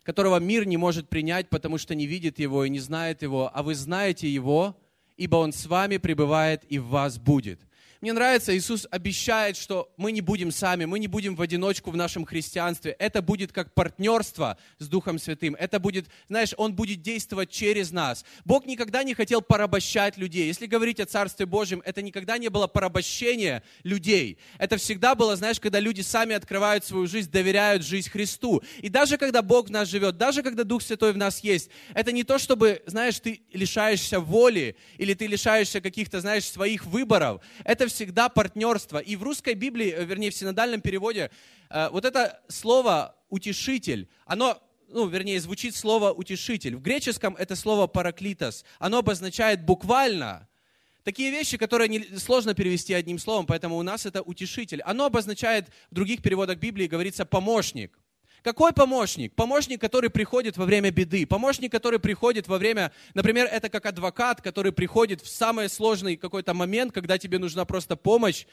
которого 0.03 0.41
мир 0.41 0.67
не 0.67 0.77
может 0.77 1.09
принять, 1.09 1.49
потому 1.49 1.79
что 1.79 1.95
не 1.95 2.07
видит 2.07 2.39
его 2.39 2.65
и 2.65 2.71
не 2.71 2.81
знает 2.81 3.23
его, 3.23 3.51
а 3.55 3.63
вы 3.63 3.75
знаете 3.77 4.29
его, 4.29 4.77
ибо 5.17 5.37
он 5.37 5.53
с 5.53 5.67
вами 5.67 5.99
пребывает 5.99 6.65
и 6.69 6.79
в 6.79 6.89
вас 6.89 7.19
будет». 7.19 7.61
Мне 8.00 8.14
нравится, 8.14 8.57
Иисус 8.57 8.87
обещает, 8.90 9.59
что 9.59 9.92
мы 9.99 10.12
не 10.12 10.23
будем 10.23 10.50
сами, 10.52 10.87
мы 10.87 10.99
не 10.99 11.07
будем 11.07 11.37
в 11.37 11.42
одиночку 11.42 11.90
в 11.90 11.97
нашем 11.99 12.25
христианстве. 12.25 12.92
Это 12.99 13.21
будет 13.21 13.52
как 13.52 13.75
партнерство 13.75 14.57
с 14.78 14.88
Духом 14.88 15.19
Святым. 15.19 15.54
Это 15.54 15.78
будет, 15.78 16.07
знаешь, 16.26 16.54
Он 16.57 16.73
будет 16.73 17.02
действовать 17.02 17.50
через 17.50 17.90
нас. 17.90 18.25
Бог 18.47 18.64
никогда 18.64 19.02
не 19.02 19.12
хотел 19.12 19.42
порабощать 19.42 20.16
людей. 20.16 20.47
Если 20.47 20.64
говорить 20.64 20.99
о 20.99 21.04
Царстве 21.04 21.45
Божьем, 21.45 21.83
это 21.85 22.00
никогда 22.00 22.38
не 22.38 22.49
было 22.49 22.69
порабощение 22.69 23.62
людей. 23.83 24.38
Это 24.57 24.78
всегда 24.78 25.14
было, 25.14 25.37
знаешь, 25.37 25.61
когда 25.61 25.78
люди 25.78 26.00
сами 26.00 26.35
открывают 26.35 26.87
свою 26.87 27.07
жизнь, 27.07 27.30
доверяют 27.30 27.85
жизнь 27.85 28.09
Христу. 28.09 28.62
И 28.78 28.88
даже 28.88 29.19
когда 29.19 29.42
Бог 29.42 29.69
в 29.69 29.71
нас 29.71 29.90
живет, 29.90 30.16
даже 30.16 30.42
когда 30.42 30.64
Дух 30.64 30.80
Святой 30.80 31.12
в 31.12 31.19
нас 31.19 31.40
есть, 31.40 31.69
это 31.92 32.12
не 32.12 32.25
то, 32.25 32.38
чтобы, 32.38 32.83
знаешь, 32.87 33.21
ты 33.21 33.42
лишаешься 33.52 34.21
воли 34.21 34.75
или 34.97 35.12
ты 35.12 35.26
лишаешься 35.26 35.83
каких-то, 35.83 36.23
знаешь, 36.23 36.45
своих 36.45 36.87
выборов. 36.87 37.42
Это 37.62 37.89
всегда 37.90 38.28
партнерство. 38.28 38.99
И 38.99 39.16
в 39.16 39.23
русской 39.23 39.54
Библии, 39.54 39.92
э, 39.92 40.04
вернее, 40.04 40.30
в 40.30 40.35
синодальном 40.35 40.80
переводе, 40.80 41.30
э, 41.68 41.88
вот 41.90 42.04
это 42.04 42.40
слово 42.49 43.16
«утешитель», 43.28 44.09
оно 44.26 44.61
ну, 44.92 45.06
вернее, 45.06 45.40
звучит 45.40 45.76
слово 45.76 46.12
«утешитель». 46.12 46.76
В 46.76 46.82
греческом 46.82 47.37
это 47.37 47.54
слово 47.54 47.87
«параклитос». 47.87 48.64
Оно 48.78 48.99
обозначает 48.99 49.64
буквально 49.64 50.49
такие 51.04 51.30
вещи, 51.30 51.56
которые 51.56 52.18
сложно 52.18 52.54
перевести 52.54 52.92
одним 52.92 53.18
словом, 53.18 53.47
поэтому 53.47 53.76
у 53.76 53.82
нас 53.82 54.06
это 54.06 54.23
«утешитель». 54.23 54.82
Оно 54.82 55.06
обозначает 55.06 55.68
в 55.90 55.94
других 55.94 56.23
переводах 56.23 56.59
Библии, 56.59 56.87
говорится 56.87 57.25
«помощник». 57.25 57.99
Какой 58.42 58.73
помощник? 58.73 59.35
Помощник, 59.35 59.80
который 59.80 60.11
приходит 60.11 60.56
во 60.56 60.64
время 60.64 60.90
беды. 60.90 61.26
Помощник, 61.26 61.70
который 61.70 61.99
приходит 61.99 62.49
во 62.49 62.59
время, 62.59 62.92
например, 63.14 63.47
это 63.47 63.68
как 63.68 63.87
адвокат, 63.87 64.40
который 64.40 64.73
приходит 64.73 65.20
в 65.20 65.28
самый 65.28 65.68
сложный 65.68 66.16
какой-то 66.16 66.54
момент, 66.54 66.92
когда 66.92 67.18
тебе 67.18 67.38
нужна 67.38 67.64
просто 67.64 67.97
помощь. 67.97 68.47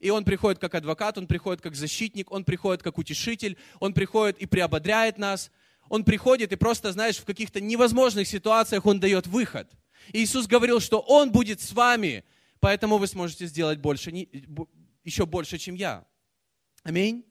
И 0.00 0.10
он 0.10 0.24
приходит 0.24 0.58
как 0.58 0.74
адвокат, 0.74 1.18
он 1.18 1.28
приходит 1.28 1.60
как 1.60 1.76
защитник, 1.76 2.32
он 2.32 2.44
приходит 2.44 2.82
как 2.82 2.98
утешитель, 2.98 3.56
он 3.78 3.92
приходит 3.92 4.38
и 4.38 4.46
приободряет 4.46 5.18
нас. 5.18 5.50
Он 5.88 6.04
приходит 6.04 6.52
и 6.52 6.56
просто, 6.56 6.90
знаешь, 6.92 7.18
в 7.18 7.24
каких-то 7.24 7.60
невозможных 7.60 8.26
ситуациях 8.26 8.86
он 8.86 8.98
дает 8.98 9.26
выход. 9.26 9.70
И 10.12 10.24
Иисус 10.24 10.46
говорил, 10.46 10.80
что 10.80 11.00
Он 11.00 11.30
будет 11.30 11.60
с 11.60 11.72
вами, 11.72 12.24
поэтому 12.60 12.98
вы 12.98 13.06
сможете 13.06 13.46
сделать 13.46 13.78
больше, 13.78 14.10
еще 15.04 15.26
больше, 15.26 15.58
чем 15.58 15.74
я. 15.74 16.04
Аминь. 16.82 17.24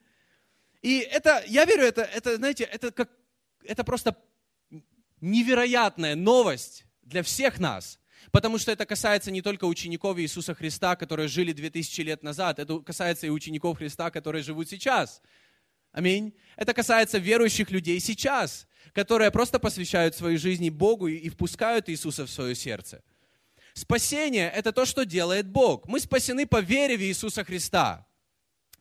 И 0.82 1.00
это, 1.00 1.44
я 1.48 1.66
верю, 1.66 1.84
это, 1.84 2.02
это 2.02 2.38
знаете, 2.38 2.64
это, 2.64 2.92
как, 2.92 3.10
это 3.64 3.84
просто 3.84 4.16
невероятная 5.22 6.16
новость 6.16 6.86
для 7.04 7.24
всех 7.24 7.60
нас. 7.60 8.00
Потому 8.32 8.58
что 8.58 8.72
это 8.72 8.86
касается 8.86 9.32
не 9.32 9.42
только 9.42 9.66
учеников 9.66 10.18
Иисуса 10.20 10.54
Христа, 10.54 10.96
которые 10.96 11.28
жили 11.28 11.54
2000 11.54 12.02
лет 12.02 12.24
назад, 12.24 12.60
это 12.60 12.80
касается 12.80 13.28
и 13.28 13.30
учеников 13.30 13.78
Христа, 13.78 14.12
которые 14.12 14.44
живут 14.44 14.70
сейчас. 14.70 15.22
Аминь. 15.92 16.34
Это 16.56 16.74
касается 16.74 17.18
верующих 17.18 17.72
людей 17.72 18.00
сейчас, 18.00 18.68
которые 18.94 19.32
просто 19.32 19.60
посвящают 19.60 20.16
своей 20.16 20.38
жизни 20.38 20.70
Богу 20.70 21.08
и 21.08 21.30
впускают 21.30 21.90
Иисуса 21.90 22.26
в 22.26 22.30
свое 22.30 22.56
сердце. 22.56 23.04
Спасение– 23.74 24.50
это 24.56 24.72
то, 24.72 24.86
что 24.86 25.06
делает 25.06 25.48
Бог. 25.48 25.88
Мы 25.88 26.00
спасены 26.00 26.46
по 26.46 26.62
вере 26.62 26.98
в 26.98 27.02
Иисуса 27.02 27.44
Христа. 27.44 28.06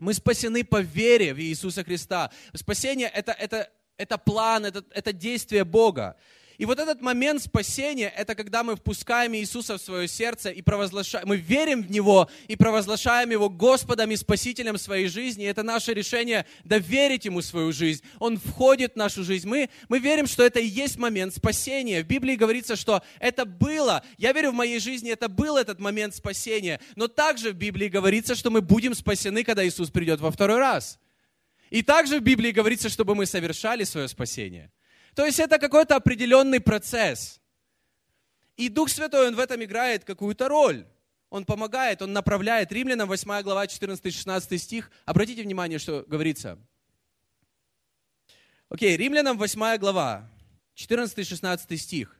Мы 0.00 0.14
спасены 0.14 0.64
по 0.64 0.80
вере 0.80 1.34
в 1.34 1.40
Иисуса 1.40 1.84
Христа. 1.84 2.30
Спасение 2.54 3.08
это, 3.08 3.32
это, 3.32 3.70
это 3.98 4.16
план, 4.16 4.64
это, 4.64 4.82
это 4.90 5.12
действие 5.12 5.64
Бога. 5.64 6.16
И 6.60 6.66
вот 6.66 6.78
этот 6.78 7.00
момент 7.00 7.40
спасения, 7.42 8.12
это 8.14 8.34
когда 8.34 8.62
мы 8.62 8.76
впускаем 8.76 9.34
Иисуса 9.34 9.78
в 9.78 9.80
свое 9.80 10.06
сердце 10.06 10.50
и 10.50 10.60
провозглашаем, 10.60 11.26
мы 11.26 11.38
верим 11.38 11.82
в 11.82 11.90
Него 11.90 12.28
и 12.48 12.56
провозглашаем 12.56 13.30
Его 13.30 13.48
Господом 13.48 14.10
и 14.10 14.16
Спасителем 14.16 14.76
своей 14.76 15.08
жизни. 15.08 15.46
И 15.46 15.48
это 15.48 15.62
наше 15.62 15.94
решение 15.94 16.44
доверить 16.64 17.24
Ему 17.24 17.40
свою 17.40 17.72
жизнь. 17.72 18.04
Он 18.18 18.36
входит 18.36 18.92
в 18.92 18.96
нашу 18.96 19.24
жизнь. 19.24 19.48
Мы, 19.48 19.70
мы 19.88 20.00
верим, 20.00 20.26
что 20.26 20.44
это 20.44 20.60
и 20.60 20.66
есть 20.66 20.98
момент 20.98 21.34
спасения. 21.34 22.02
В 22.02 22.06
Библии 22.06 22.36
говорится, 22.36 22.76
что 22.76 23.02
это 23.20 23.46
было. 23.46 24.04
Я 24.18 24.32
верю, 24.32 24.50
в 24.50 24.54
моей 24.54 24.80
жизни 24.80 25.10
это 25.10 25.30
был 25.30 25.56
этот 25.56 25.80
момент 25.80 26.14
спасения. 26.14 26.78
Но 26.94 27.08
также 27.08 27.52
в 27.52 27.54
Библии 27.54 27.88
говорится, 27.88 28.34
что 28.34 28.50
мы 28.50 28.60
будем 28.60 28.94
спасены, 28.94 29.44
когда 29.44 29.66
Иисус 29.66 29.88
придет 29.88 30.20
во 30.20 30.30
второй 30.30 30.58
раз. 30.58 30.98
И 31.70 31.80
также 31.80 32.20
в 32.20 32.22
Библии 32.22 32.50
говорится, 32.50 32.90
чтобы 32.90 33.14
мы 33.14 33.24
совершали 33.24 33.84
свое 33.84 34.08
спасение. 34.08 34.70
То 35.14 35.26
есть 35.26 35.40
это 35.40 35.58
какой-то 35.58 35.96
определенный 35.96 36.60
процесс. 36.60 37.40
И 38.56 38.68
Дух 38.68 38.90
Святой, 38.90 39.28
Он 39.28 39.34
в 39.34 39.38
этом 39.38 39.62
играет 39.64 40.04
какую-то 40.04 40.48
роль. 40.48 40.86
Он 41.30 41.44
помогает, 41.44 42.02
Он 42.02 42.12
направляет. 42.12 42.72
Римлянам 42.72 43.08
8 43.08 43.42
глава 43.42 43.64
14-16 43.64 44.58
стих. 44.58 44.90
Обратите 45.04 45.42
внимание, 45.42 45.78
что 45.78 46.04
говорится. 46.06 46.58
Окей, 48.68 48.96
Римлянам 48.96 49.38
8 49.38 49.78
глава, 49.78 50.30
14-16 50.76 51.76
стих. 51.76 52.19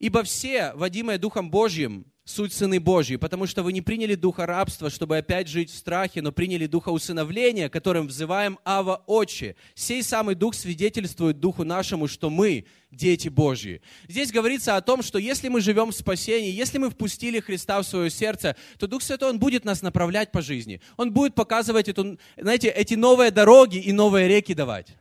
«Ибо 0.00 0.24
все, 0.24 0.72
водимые 0.74 1.18
Духом 1.18 1.50
Божьим, 1.50 2.06
суть 2.24 2.52
сыны 2.52 2.80
Божьи, 2.80 3.16
потому 3.16 3.46
что 3.46 3.62
вы 3.62 3.72
не 3.72 3.82
приняли 3.82 4.14
духа 4.14 4.46
рабства, 4.46 4.88
чтобы 4.88 5.18
опять 5.18 5.48
жить 5.48 5.70
в 5.70 5.76
страхе, 5.76 6.22
но 6.22 6.32
приняли 6.32 6.66
духа 6.66 6.90
усыновления, 6.90 7.68
которым 7.68 8.06
взываем 8.06 8.58
Ава 8.64 9.02
Отче. 9.06 9.56
Сей 9.74 10.02
самый 10.02 10.34
дух 10.34 10.54
свидетельствует 10.54 11.40
духу 11.40 11.64
нашему, 11.64 12.08
что 12.08 12.30
мы 12.30 12.66
дети 12.90 13.28
Божьи. 13.28 13.82
Здесь 14.08 14.32
говорится 14.32 14.76
о 14.76 14.80
том, 14.80 15.02
что 15.02 15.18
если 15.18 15.48
мы 15.48 15.60
живем 15.60 15.90
в 15.90 15.94
спасении, 15.94 16.50
если 16.50 16.78
мы 16.78 16.90
впустили 16.90 17.40
Христа 17.40 17.80
в 17.80 17.86
свое 17.86 18.10
сердце, 18.10 18.56
то 18.78 18.86
Дух 18.86 19.02
Святой, 19.02 19.30
Он 19.30 19.38
будет 19.38 19.64
нас 19.64 19.82
направлять 19.82 20.32
по 20.32 20.40
жизни. 20.40 20.80
Он 20.96 21.12
будет 21.12 21.34
показывать, 21.34 21.88
эту, 21.88 22.18
знаете, 22.36 22.68
эти 22.68 22.94
новые 22.94 23.30
дороги 23.30 23.78
и 23.78 23.92
новые 23.92 24.28
реки 24.28 24.54
давать. 24.54 24.96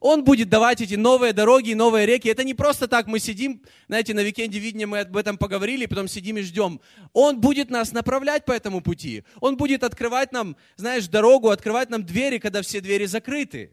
Он 0.00 0.24
будет 0.24 0.48
давать 0.48 0.80
эти 0.80 0.94
новые 0.94 1.32
дороги 1.32 1.70
и 1.70 1.74
новые 1.74 2.06
реки. 2.06 2.28
Это 2.28 2.44
не 2.44 2.54
просто 2.54 2.86
так, 2.86 3.06
мы 3.06 3.18
сидим, 3.18 3.62
знаете, 3.88 4.12
на 4.14 4.20
уикенде 4.20 4.58
видения 4.58 4.86
мы 4.86 5.00
об 5.00 5.16
этом 5.16 5.38
поговорили, 5.38 5.86
потом 5.86 6.06
сидим 6.06 6.36
и 6.36 6.42
ждем. 6.42 6.80
Он 7.12 7.40
будет 7.40 7.70
нас 7.70 7.92
направлять 7.92 8.44
по 8.44 8.52
этому 8.52 8.82
пути. 8.82 9.24
Он 9.40 9.56
будет 9.56 9.82
открывать 9.84 10.32
нам, 10.32 10.56
знаешь, 10.76 11.08
дорогу, 11.08 11.50
открывать 11.50 11.88
нам 11.88 12.04
двери, 12.04 12.38
когда 12.38 12.62
все 12.62 12.80
двери 12.80 13.06
закрыты. 13.06 13.72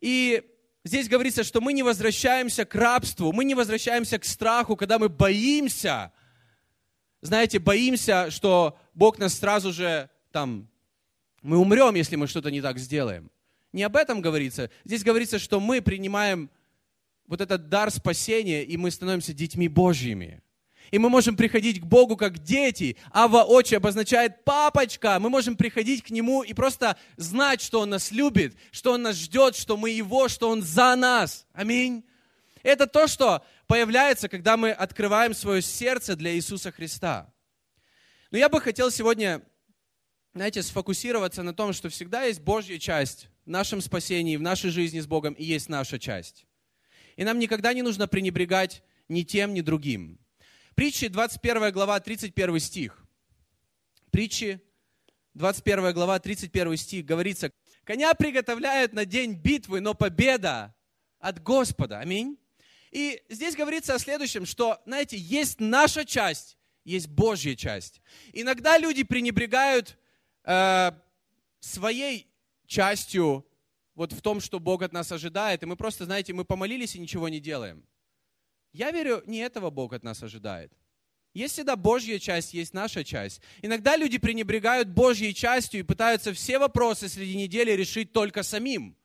И 0.00 0.42
здесь 0.84 1.08
говорится, 1.08 1.44
что 1.44 1.60
мы 1.60 1.72
не 1.72 1.82
возвращаемся 1.82 2.64
к 2.64 2.74
рабству, 2.74 3.32
мы 3.32 3.44
не 3.44 3.54
возвращаемся 3.54 4.18
к 4.18 4.24
страху, 4.24 4.76
когда 4.76 4.98
мы 4.98 5.08
боимся, 5.08 6.12
знаете, 7.22 7.58
боимся, 7.58 8.30
что 8.30 8.76
Бог 8.92 9.18
нас 9.18 9.38
сразу 9.38 9.72
же 9.72 10.10
там, 10.32 10.68
мы 11.42 11.58
умрем, 11.58 11.94
если 11.94 12.16
мы 12.16 12.26
что-то 12.26 12.50
не 12.50 12.60
так 12.60 12.78
сделаем. 12.78 13.30
Не 13.74 13.82
об 13.82 13.96
этом 13.96 14.20
говорится. 14.20 14.70
Здесь 14.84 15.02
говорится, 15.02 15.40
что 15.40 15.58
мы 15.58 15.82
принимаем 15.82 16.48
вот 17.26 17.40
этот 17.40 17.68
дар 17.68 17.90
спасения, 17.90 18.62
и 18.62 18.76
мы 18.76 18.92
становимся 18.92 19.32
детьми 19.32 19.66
Божьими. 19.66 20.42
И 20.92 20.98
мы 20.98 21.10
можем 21.10 21.36
приходить 21.36 21.80
к 21.80 21.84
Богу 21.84 22.16
как 22.16 22.38
дети. 22.38 22.96
Ава 23.10 23.42
Очи 23.42 23.74
обозначает 23.74 24.44
папочка. 24.44 25.18
Мы 25.18 25.28
можем 25.28 25.56
приходить 25.56 26.04
к 26.04 26.10
Нему 26.10 26.44
и 26.44 26.54
просто 26.54 26.96
знать, 27.16 27.60
что 27.60 27.80
Он 27.80 27.90
нас 27.90 28.12
любит, 28.12 28.56
что 28.70 28.92
Он 28.92 29.02
нас 29.02 29.16
ждет, 29.16 29.56
что 29.56 29.76
мы 29.76 29.90
Его, 29.90 30.28
что 30.28 30.50
Он 30.50 30.62
за 30.62 30.94
нас. 30.94 31.44
Аминь. 31.52 32.04
Это 32.62 32.86
то, 32.86 33.08
что 33.08 33.44
появляется, 33.66 34.28
когда 34.28 34.56
мы 34.56 34.70
открываем 34.70 35.34
свое 35.34 35.62
сердце 35.62 36.14
для 36.14 36.32
Иисуса 36.36 36.70
Христа. 36.70 37.34
Но 38.30 38.38
я 38.38 38.48
бы 38.48 38.60
хотел 38.60 38.92
сегодня, 38.92 39.42
знаете, 40.32 40.62
сфокусироваться 40.62 41.42
на 41.42 41.52
том, 41.52 41.72
что 41.72 41.88
всегда 41.88 42.22
есть 42.22 42.40
Божья 42.40 42.78
часть 42.78 43.30
в 43.44 43.50
нашем 43.50 43.80
спасении, 43.80 44.36
в 44.36 44.42
нашей 44.42 44.70
жизни 44.70 45.00
с 45.00 45.06
Богом 45.06 45.34
и 45.34 45.44
есть 45.44 45.68
наша 45.68 45.98
часть. 45.98 46.46
И 47.16 47.24
нам 47.24 47.38
никогда 47.38 47.72
не 47.72 47.82
нужно 47.82 48.08
пренебрегать 48.08 48.82
ни 49.08 49.22
тем, 49.22 49.54
ни 49.54 49.60
другим. 49.60 50.18
Притчи, 50.74 51.08
21 51.08 51.72
глава, 51.72 52.00
31 52.00 52.58
стих. 52.58 53.04
Притчи, 54.10 54.60
21 55.34 55.92
глава, 55.92 56.18
31 56.18 56.76
стих, 56.76 57.04
говорится, 57.04 57.50
«Коня 57.84 58.14
приготовляют 58.14 58.92
на 58.92 59.04
день 59.04 59.34
битвы, 59.34 59.80
но 59.80 59.94
победа 59.94 60.74
от 61.18 61.42
Господа». 61.42 62.00
Аминь. 62.00 62.38
И 62.90 63.22
здесь 63.28 63.56
говорится 63.56 63.94
о 63.94 63.98
следующем, 63.98 64.46
что, 64.46 64.80
знаете, 64.86 65.16
есть 65.16 65.60
наша 65.60 66.04
часть, 66.04 66.56
есть 66.84 67.08
Божья 67.08 67.56
часть. 67.56 68.00
Иногда 68.32 68.78
люди 68.78 69.02
пренебрегают 69.02 69.98
э, 70.44 70.92
своей 71.58 72.33
частью 72.66 73.46
вот 73.94 74.12
в 74.12 74.20
том, 74.20 74.40
что 74.40 74.58
Бог 74.58 74.82
от 74.82 74.92
нас 74.92 75.12
ожидает, 75.12 75.62
и 75.62 75.66
мы 75.66 75.76
просто, 75.76 76.04
знаете, 76.04 76.32
мы 76.32 76.44
помолились 76.44 76.96
и 76.96 76.98
ничего 76.98 77.28
не 77.28 77.40
делаем. 77.40 77.84
Я 78.72 78.90
верю, 78.90 79.22
не 79.26 79.38
этого 79.38 79.70
Бог 79.70 79.92
от 79.92 80.02
нас 80.02 80.22
ожидает. 80.22 80.72
Есть 81.32 81.54
всегда 81.54 81.76
Божья 81.76 82.18
часть, 82.18 82.54
есть 82.54 82.74
наша 82.74 83.04
часть. 83.04 83.40
Иногда 83.62 83.96
люди 83.96 84.18
пренебрегают 84.18 84.88
Божьей 84.88 85.34
частью 85.34 85.80
и 85.80 85.84
пытаются 85.84 86.32
все 86.32 86.58
вопросы 86.58 87.08
среди 87.08 87.36
недели 87.36 87.72
решить 87.72 88.12
только 88.12 88.42
самим 88.42 88.96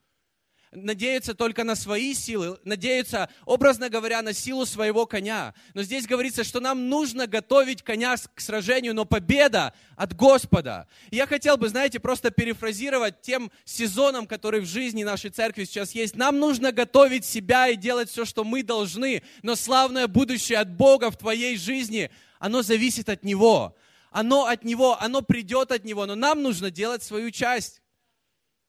надеются 0.72 1.34
только 1.34 1.64
на 1.64 1.76
свои 1.76 2.14
силы, 2.14 2.60
надеются, 2.64 3.30
образно 3.46 3.90
говоря, 3.90 4.22
на 4.22 4.34
силу 4.34 4.66
своего 4.66 5.06
коня. 5.06 5.54
Но 5.74 5.82
здесь 5.82 6.06
говорится, 6.06 6.44
что 6.44 6.60
нам 6.60 6.90
нужно 6.90 7.28
готовить 7.28 7.82
коня 7.82 8.16
к 8.36 8.40
сражению, 8.40 8.94
но 8.94 9.06
победа 9.06 9.74
от 9.96 10.16
Господа. 10.16 10.88
Я 11.10 11.26
хотел 11.26 11.58
бы, 11.58 11.70
знаете, 11.70 12.00
просто 12.00 12.30
перефразировать 12.30 13.22
тем 13.22 13.52
сезоном, 13.66 14.28
который 14.28 14.62
в 14.62 14.66
жизни 14.66 15.04
нашей 15.04 15.32
церкви 15.32 15.64
сейчас 15.64 15.92
есть. 15.94 16.16
Нам 16.16 16.38
нужно 16.38 16.72
готовить 16.72 17.26
себя 17.26 17.68
и 17.70 17.76
делать 17.76 18.10
все, 18.10 18.26
что 18.26 18.44
мы 18.44 18.62
должны, 18.62 19.24
но 19.42 19.56
славное 19.56 20.08
будущее 20.08 20.60
от 20.60 20.72
Бога 20.72 21.10
в 21.10 21.18
твоей 21.18 21.58
жизни, 21.58 22.12
оно 22.38 22.62
зависит 22.62 23.10
от 23.10 23.24
Него. 23.24 23.76
Оно 24.12 24.46
от 24.46 24.64
Него, 24.64 25.00
оно 25.00 25.22
придет 25.22 25.72
от 25.72 25.84
Него, 25.84 26.06
но 26.06 26.16
нам 26.16 26.42
нужно 26.42 26.72
делать 26.72 27.04
свою 27.04 27.32
часть. 27.32 27.82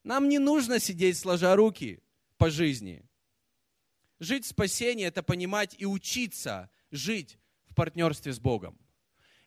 Нам 0.02 0.28
не 0.28 0.38
нужно 0.38 0.78
сидеть 0.78 1.18
сложа 1.18 1.54
руки 1.56 2.02
по 2.38 2.50
жизни. 2.50 3.04
Жить 4.18 4.46
в 4.46 4.54
это 4.54 5.22
понимать 5.22 5.74
и 5.78 5.86
учиться 5.86 6.70
жить 6.90 7.38
в 7.66 7.74
партнерстве 7.74 8.32
с 8.32 8.38
Богом. 8.38 8.78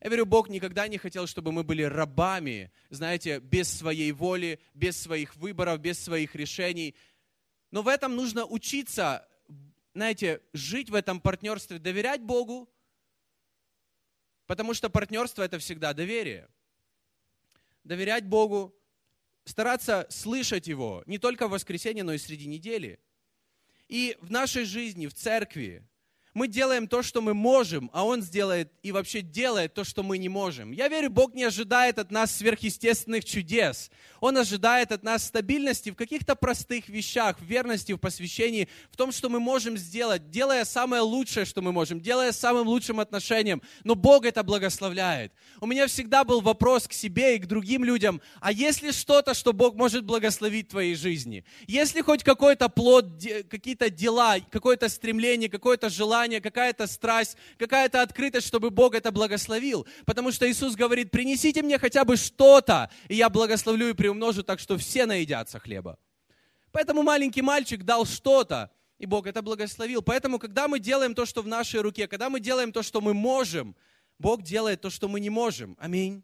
Я 0.02 0.10
верю, 0.10 0.26
Бог 0.26 0.50
никогда 0.50 0.88
не 0.88 0.98
хотел, 0.98 1.28
чтобы 1.28 1.52
мы 1.52 1.64
были 1.64 1.84
рабами, 1.84 2.72
знаете, 2.90 3.40
без 3.40 3.70
своей 3.70 4.12
воли, 4.12 4.60
без 4.74 5.00
своих 5.00 5.36
выборов, 5.38 5.80
без 5.80 5.98
своих 5.98 6.36
решений. 6.36 6.96
Но 7.72 7.82
в 7.82 7.88
этом 7.88 8.16
нужно 8.16 8.46
учиться, 8.46 9.28
знаете, 9.94 10.42
жить 10.52 10.90
в 10.90 10.96
этом 10.96 11.22
партнерстве, 11.22 11.80
доверять 11.80 12.22
Богу, 12.22 12.70
потому 14.46 14.74
что 14.74 14.90
партнерство 14.90 15.42
это 15.42 15.58
всегда 15.58 15.94
доверие. 15.94 16.50
Доверять 17.86 18.26
Богу, 18.26 18.76
стараться 19.46 20.08
слышать 20.10 20.68
Его 20.68 21.04
не 21.06 21.18
только 21.18 21.48
в 21.48 21.52
воскресенье, 21.52 22.04
но 22.04 22.14
и 22.14 22.18
среди 22.18 22.48
недели. 22.48 23.00
И 23.88 24.18
в 24.22 24.32
нашей 24.32 24.66
жизни, 24.66 25.08
в 25.08 25.14
церкви, 25.14 25.88
мы 26.34 26.48
делаем 26.48 26.88
то, 26.88 27.04
что 27.04 27.22
мы 27.22 27.34
можем, 27.34 27.90
а 27.94 28.04
Он 28.06 28.22
сделает 28.22 28.72
и 28.82 28.92
вообще 28.92 29.22
делает 29.22 29.74
то, 29.74 29.84
что 29.84 30.04
мы 30.04 30.18
не 30.18 30.30
можем. 30.30 30.72
Я 30.72 30.88
верю, 30.88 31.10
Бог 31.10 31.34
не 31.34 31.44
ожидает 31.44 32.00
от 32.00 32.12
нас 32.12 32.36
сверхъестественных 32.36 33.24
чудес. 33.24 33.92
Он 34.20 34.38
ожидает 34.38 34.92
от 34.92 35.04
нас 35.04 35.25
стабильности 35.25 35.90
в 35.90 35.96
каких-то 35.96 36.36
простых 36.36 36.90
вещах, 36.90 37.40
в 37.40 37.46
верности, 37.46 37.92
в 37.92 37.98
посвящении, 37.98 38.68
в 38.92 38.98
том, 38.98 39.12
что 39.12 39.30
мы 39.30 39.40
можем 39.40 39.78
сделать, 39.78 40.30
делая 40.30 40.66
самое 40.66 41.02
лучшее, 41.02 41.46
что 41.46 41.62
мы 41.62 41.72
можем, 41.72 42.00
делая 42.00 42.32
самым 42.32 42.68
лучшим 42.68 43.00
отношением. 43.00 43.62
Но 43.84 43.96
Бог 43.96 44.25
это 44.25 44.44
благословляет. 44.44 45.34
У 45.60 45.68
меня 45.68 45.88
всегда 45.88 46.24
был 46.24 46.42
вопрос 46.42 46.88
к 46.88 46.94
себе 46.94 47.36
и 47.36 47.40
к 47.40 47.46
другим 47.46 47.84
людям, 47.84 48.22
а 48.40 48.52
есть 48.52 48.82
ли 48.82 48.92
что-то, 48.92 49.34
что 49.34 49.54
Бог 49.54 49.75
может 49.75 50.04
благословить 50.04 50.68
в 50.68 50.72
твоей 50.72 50.96
жизни? 50.96 51.44
Есть 51.68 51.96
ли 51.96 52.02
хоть 52.02 52.24
какой-то 52.24 52.70
плод, 52.70 53.06
какие-то 53.50 53.90
дела, 53.90 54.38
какое-то 54.50 54.90
стремление, 54.90 55.50
какое-то 55.50 55.90
желание, 55.90 56.23
желание, 56.24 56.42
какая-то 56.42 56.88
страсть, 56.88 57.38
какая-то 57.58 58.01
открытость, 58.01 58.48
чтобы 58.48 58.70
Бог 58.70 58.96
это 58.96 59.12
благословил. 59.12 59.86
Потому 60.06 60.32
что 60.32 60.50
Иисус 60.50 60.75
говорит, 60.75 61.12
принесите 61.12 61.62
мне 61.62 61.77
хотя 61.77 62.06
бы 62.06 62.15
что-то, 62.15 62.89
и 63.10 63.15
я 63.15 63.30
благословлю 63.30 63.89
и 63.89 63.94
приумножу 63.94 64.44
так, 64.44 64.60
что 64.60 64.77
все 64.77 65.06
наедятся 65.06 65.60
хлеба. 65.60 65.98
Поэтому 66.72 67.03
маленький 67.03 67.42
мальчик 67.42 67.84
дал 67.84 68.06
что-то, 68.06 68.72
и 69.00 69.06
Бог 69.06 69.27
это 69.27 69.42
благословил. 69.42 70.01
Поэтому, 70.01 70.39
когда 70.39 70.68
мы 70.68 70.80
делаем 70.80 71.13
то, 71.13 71.25
что 71.25 71.42
в 71.42 71.48
нашей 71.48 71.82
руке, 71.82 72.08
когда 72.08 72.30
мы 72.30 72.39
делаем 72.39 72.72
то, 72.72 72.84
что 72.84 73.01
мы 73.01 73.13
можем, 73.13 73.75
Бог 74.18 74.42
делает 74.44 74.82
то, 74.82 74.89
что 74.89 75.10
мы 75.10 75.20
не 75.20 75.30
можем. 75.30 75.75
Аминь. 75.80 76.24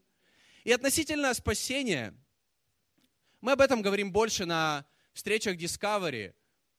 И 0.63 0.71
относительно 0.71 1.33
спасения, 1.33 2.13
мы 3.41 3.51
об 3.51 3.61
этом 3.61 3.81
говорим 3.81 4.11
больше 4.11 4.45
на 4.45 4.85
встречах 5.13 5.57
Discovery, 5.57 6.33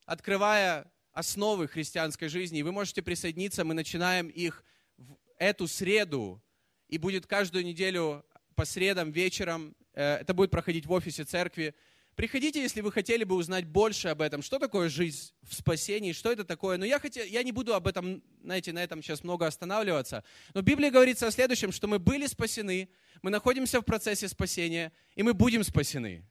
открывая 0.07 0.91
основы 1.21 1.69
христианской 1.69 2.29
жизни. 2.29 2.59
И 2.59 2.63
вы 2.63 2.73
можете 2.73 3.03
присоединиться, 3.03 3.65
мы 3.65 3.75
начинаем 3.75 4.29
их 4.29 4.65
в 4.99 5.17
эту 5.39 5.69
среду, 5.69 6.43
и 6.89 6.99
будет 6.99 7.27
каждую 7.27 7.65
неделю 7.65 8.25
по 8.57 8.65
средам 8.65 9.13
вечером, 9.13 9.77
э, 9.95 10.17
это 10.17 10.35
будет 10.35 10.51
проходить 10.51 10.87
в 10.87 10.93
офисе 10.93 11.25
церкви. 11.25 11.75
Приходите, 12.17 12.61
если 12.61 12.81
вы 12.81 12.93
хотели 12.93 13.25
бы 13.25 13.37
узнать 13.37 13.65
больше 13.65 14.09
об 14.09 14.21
этом, 14.21 14.43
что 14.43 14.59
такое 14.59 14.89
жизнь 14.89 15.33
в 15.43 15.55
спасении, 15.55 16.13
что 16.13 16.33
это 16.33 16.45
такое. 16.45 16.77
Но 16.77 16.85
я, 16.85 16.99
хотел, 16.99 17.25
я 17.25 17.43
не 17.43 17.53
буду 17.53 17.75
об 17.75 17.87
этом, 17.87 18.23
знаете, 18.43 18.73
на 18.73 18.83
этом 18.83 19.03
сейчас 19.03 19.23
много 19.23 19.47
останавливаться. 19.47 20.25
Но 20.53 20.63
Библия 20.63 20.91
говорится 20.91 21.29
о 21.29 21.31
следующем, 21.31 21.73
что 21.73 21.87
мы 21.87 21.99
были 21.99 22.27
спасены, 22.27 22.89
мы 23.23 23.31
находимся 23.31 23.81
в 23.81 23.85
процессе 23.85 24.29
спасения, 24.29 24.93
и 25.15 25.23
мы 25.23 25.33
будем 25.33 25.65
спасены. 25.65 26.25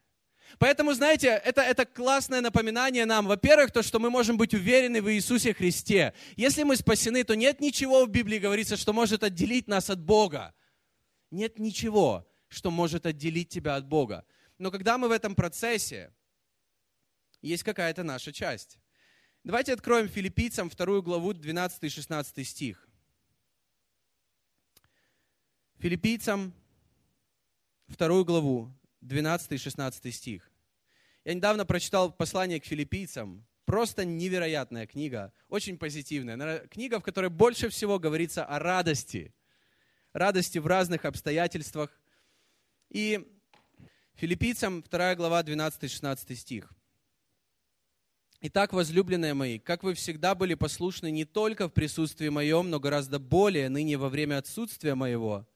Поэтому, 0.58 0.92
знаете, 0.92 1.28
это, 1.44 1.62
это 1.62 1.86
классное 1.86 2.40
напоминание 2.40 3.06
нам, 3.06 3.26
во-первых, 3.26 3.70
то, 3.70 3.82
что 3.82 3.98
мы 3.98 4.10
можем 4.10 4.36
быть 4.36 4.54
уверены 4.54 5.00
в 5.00 5.12
Иисусе 5.12 5.54
Христе. 5.54 6.14
Если 6.36 6.62
мы 6.62 6.76
спасены, 6.76 7.24
то 7.24 7.34
нет 7.34 7.60
ничего 7.60 8.04
в 8.04 8.10
Библии, 8.10 8.38
говорится, 8.38 8.76
что 8.76 8.92
может 8.92 9.22
отделить 9.22 9.68
нас 9.68 9.90
от 9.90 10.00
Бога. 10.00 10.54
Нет 11.30 11.58
ничего, 11.58 12.28
что 12.48 12.70
может 12.70 13.06
отделить 13.06 13.48
тебя 13.48 13.76
от 13.76 13.86
Бога. 13.86 14.24
Но 14.58 14.70
когда 14.70 14.98
мы 14.98 15.08
в 15.08 15.12
этом 15.12 15.34
процессе, 15.34 16.12
есть 17.40 17.62
какая-то 17.62 18.02
наша 18.02 18.32
часть. 18.32 18.78
Давайте 19.44 19.72
откроем 19.72 20.08
филиппийцам 20.08 20.68
вторую 20.68 21.02
главу, 21.02 21.32
12-16 21.32 22.44
стих. 22.44 22.86
Филиппийцам 25.78 26.52
вторую 27.88 28.26
главу, 28.26 28.70
12 29.00 29.52
и 29.52 29.56
16 29.58 30.14
стих. 30.14 30.50
Я 31.24 31.34
недавно 31.34 31.64
прочитал 31.64 32.12
послание 32.12 32.60
к 32.60 32.64
филиппийцам. 32.64 33.46
Просто 33.64 34.04
невероятная 34.04 34.86
книга, 34.86 35.32
очень 35.48 35.78
позитивная. 35.78 36.66
Книга, 36.66 36.98
в 36.98 37.04
которой 37.04 37.30
больше 37.30 37.68
всего 37.68 37.98
говорится 37.98 38.44
о 38.44 38.58
радости. 38.58 39.32
Радости 40.12 40.58
в 40.58 40.66
разных 40.66 41.04
обстоятельствах. 41.04 41.90
И 42.88 43.24
филиппийцам 44.14 44.82
2 44.82 45.14
глава 45.14 45.42
12-16 45.42 46.34
стих. 46.34 46.72
Итак, 48.42 48.72
возлюбленные 48.72 49.34
мои, 49.34 49.58
как 49.58 49.82
вы 49.82 49.94
всегда 49.94 50.34
были 50.34 50.54
послушны 50.54 51.10
не 51.10 51.26
только 51.26 51.68
в 51.68 51.72
присутствии 51.72 52.30
моем, 52.30 52.70
но 52.70 52.80
гораздо 52.80 53.18
более 53.18 53.68
ныне 53.68 53.98
во 53.98 54.08
время 54.08 54.38
отсутствия 54.38 54.94
моего, 54.94 55.46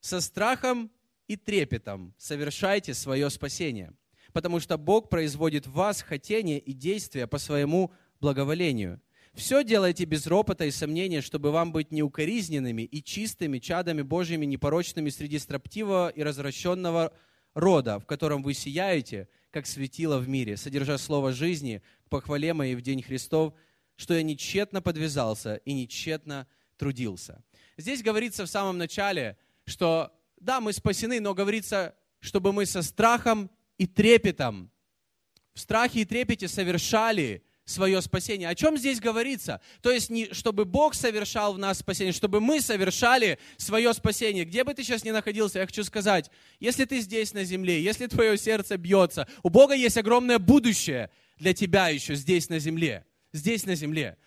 со 0.00 0.20
страхом 0.20 0.90
и 1.32 1.36
трепетом 1.36 2.14
совершайте 2.18 2.94
свое 2.94 3.30
спасение, 3.30 3.92
потому 4.32 4.60
что 4.60 4.76
Бог 4.76 5.08
производит 5.08 5.66
в 5.66 5.72
вас 5.72 6.02
хотение 6.02 6.58
и 6.58 6.72
действия 6.72 7.26
по 7.26 7.38
своему 7.38 7.90
благоволению. 8.20 9.00
Все 9.34 9.64
делайте 9.64 10.04
без 10.04 10.26
ропота 10.26 10.66
и 10.66 10.70
сомнения, 10.70 11.22
чтобы 11.22 11.50
вам 11.50 11.72
быть 11.72 11.90
неукоризненными 11.90 12.82
и 12.82 13.02
чистыми 13.02 13.58
чадами 13.58 14.02
Божьими, 14.02 14.44
непорочными 14.44 15.08
среди 15.08 15.38
строптивого 15.38 16.10
и 16.10 16.22
развращенного 16.22 17.14
рода, 17.54 17.98
в 17.98 18.04
котором 18.04 18.42
вы 18.42 18.52
сияете, 18.52 19.28
как 19.50 19.66
светило 19.66 20.18
в 20.18 20.28
мире, 20.28 20.58
содержа 20.58 20.98
слово 20.98 21.32
жизни 21.32 21.82
похвале 22.12 22.52
моей 22.52 22.74
в 22.74 22.82
день 22.82 23.02
Христов, 23.02 23.54
что 23.96 24.12
я 24.12 24.22
нечетно 24.22 24.82
подвязался 24.82 25.56
и 25.64 25.72
нечетно 25.72 26.46
трудился. 26.76 27.42
Здесь 27.78 28.02
говорится 28.02 28.44
в 28.44 28.50
самом 28.50 28.76
начале, 28.76 29.38
что 29.64 30.12
да, 30.42 30.60
мы 30.60 30.72
спасены, 30.72 31.20
но 31.20 31.34
говорится, 31.34 31.94
чтобы 32.20 32.52
мы 32.52 32.66
со 32.66 32.82
страхом 32.82 33.50
и 33.78 33.86
трепетом, 33.86 34.70
в 35.54 35.60
страхе 35.60 36.00
и 36.00 36.04
трепете 36.04 36.48
совершали 36.48 37.42
свое 37.64 38.02
спасение. 38.02 38.48
О 38.48 38.54
чем 38.54 38.76
здесь 38.76 39.00
говорится? 39.00 39.60
То 39.82 39.90
есть, 39.90 40.10
не, 40.10 40.32
чтобы 40.32 40.64
Бог 40.64 40.94
совершал 40.94 41.54
в 41.54 41.58
нас 41.58 41.78
спасение, 41.78 42.12
чтобы 42.12 42.40
мы 42.40 42.60
совершали 42.60 43.38
свое 43.56 43.94
спасение. 43.94 44.44
Где 44.44 44.64
бы 44.64 44.74
ты 44.74 44.82
сейчас 44.82 45.04
ни 45.04 45.10
находился, 45.10 45.60
я 45.60 45.66
хочу 45.66 45.84
сказать, 45.84 46.30
если 46.58 46.84
ты 46.84 47.00
здесь 47.00 47.32
на 47.34 47.44
земле, 47.44 47.80
если 47.80 48.06
твое 48.06 48.36
сердце 48.36 48.76
бьется, 48.76 49.28
у 49.42 49.48
Бога 49.48 49.74
есть 49.74 49.96
огромное 49.96 50.38
будущее 50.38 51.10
для 51.38 51.54
тебя 51.54 51.88
еще 51.88 52.14
здесь 52.14 52.48
на 52.48 52.58
земле. 52.58 53.06
Здесь 53.32 53.64
на 53.64 53.74
земле. 53.74 54.18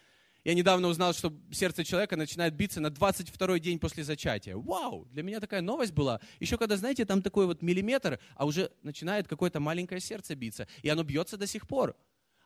Я 0.46 0.54
недавно 0.54 0.90
узнал, 0.90 1.12
что 1.14 1.34
сердце 1.52 1.84
человека 1.84 2.16
начинает 2.16 2.54
биться 2.54 2.80
на 2.80 2.92
22 2.92 3.58
день 3.58 3.80
после 3.80 4.04
зачатия. 4.04 4.56
Вау! 4.56 5.06
Для 5.06 5.24
меня 5.24 5.40
такая 5.40 5.62
новость 5.62 5.92
была. 5.92 6.22
Еще 6.40 6.60
когда, 6.60 6.78
знаете, 6.78 7.04
там 7.04 7.24
такой 7.24 7.48
вот 7.48 7.64
миллиметр, 7.64 8.20
а 8.36 8.46
уже 8.46 8.72
начинает 8.84 9.28
какое-то 9.28 9.60
маленькое 9.60 10.00
сердце 10.00 10.36
биться. 10.36 10.68
И 10.84 10.90
оно 10.90 11.04
бьется 11.04 11.36
до 11.38 11.48
сих 11.48 11.68
пор. 11.68 11.98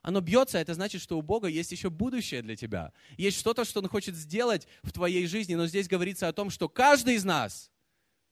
Оно 0.02 0.22
бьется, 0.22 0.60
это 0.60 0.74
значит, 0.76 1.02
что 1.02 1.18
у 1.18 1.22
Бога 1.22 1.50
есть 1.50 1.74
еще 1.74 1.90
будущее 1.90 2.42
для 2.42 2.56
тебя. 2.56 2.94
Есть 3.18 3.38
что-то, 3.38 3.66
что 3.66 3.82
Он 3.82 3.90
хочет 3.90 4.16
сделать 4.16 4.66
в 4.82 4.94
твоей 4.94 5.28
жизни. 5.28 5.56
Но 5.56 5.68
здесь 5.68 5.90
говорится 5.90 6.30
о 6.30 6.34
том, 6.34 6.50
что 6.50 6.70
каждый 6.70 7.16
из 7.16 7.26
нас 7.26 7.70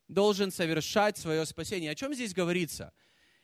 должен 0.08 0.50
совершать 0.50 1.18
свое 1.18 1.46
спасение. 1.46 1.92
О 1.92 1.96
чем 1.96 2.14
здесь 2.14 2.34
говорится? 2.34 2.94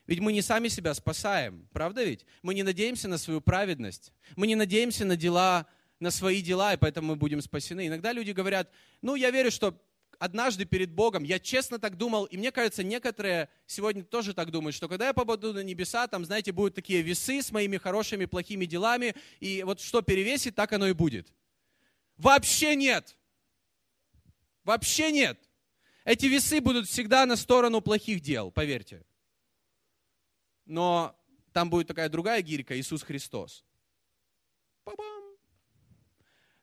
Ведь 0.08 0.22
мы 0.22 0.32
не 0.32 0.42
сами 0.42 0.70
себя 0.70 0.94
спасаем, 0.94 1.68
правда 1.74 2.02
ведь? 2.06 2.26
Мы 2.44 2.54
не 2.54 2.64
надеемся 2.64 3.10
на 3.10 3.18
свою 3.18 3.42
праведность. 3.42 4.14
Мы 4.38 4.48
не 4.48 4.56
надеемся 4.56 5.04
на 5.04 5.18
дела 5.18 5.68
на 6.04 6.12
свои 6.12 6.42
дела, 6.42 6.74
и 6.74 6.78
поэтому 6.78 7.08
мы 7.08 7.16
будем 7.16 7.42
спасены. 7.42 7.88
Иногда 7.88 8.12
люди 8.12 8.32
говорят, 8.32 8.70
ну, 9.02 9.16
я 9.16 9.32
верю, 9.32 9.50
что 9.50 9.82
однажды 10.20 10.66
перед 10.66 10.92
Богом, 10.92 11.24
я 11.24 11.40
честно 11.40 11.80
так 11.80 11.98
думал, 11.98 12.26
и 12.26 12.38
мне 12.38 12.52
кажется, 12.52 12.84
некоторые 12.84 13.50
сегодня 13.66 14.04
тоже 14.04 14.34
так 14.34 14.52
думают, 14.52 14.76
что 14.76 14.90
когда 14.90 15.08
я 15.08 15.14
попаду 15.14 15.54
на 15.54 15.64
небеса, 15.64 16.08
там, 16.08 16.26
знаете, 16.26 16.52
будут 16.52 16.76
такие 16.76 17.02
весы 17.02 17.42
с 17.42 17.52
моими 17.52 17.78
хорошими, 17.78 18.26
плохими 18.26 18.66
делами, 18.66 19.16
и 19.40 19.64
вот 19.64 19.80
что 19.80 20.02
перевесит, 20.02 20.56
так 20.56 20.74
оно 20.74 20.88
и 20.88 20.94
будет. 20.94 21.34
Вообще 22.18 22.76
нет. 22.76 23.18
Вообще 24.66 25.12
нет. 25.12 25.40
Эти 26.04 26.26
весы 26.26 26.60
будут 26.60 26.88
всегда 26.88 27.26
на 27.26 27.38
сторону 27.38 27.80
плохих 27.80 28.20
дел, 28.20 28.52
поверьте. 28.52 29.06
Но 30.66 31.16
там 31.54 31.70
будет 31.70 31.88
такая 31.88 32.10
другая 32.10 32.42
гирька, 32.42 32.78
Иисус 32.78 33.04
Христос. 33.04 33.64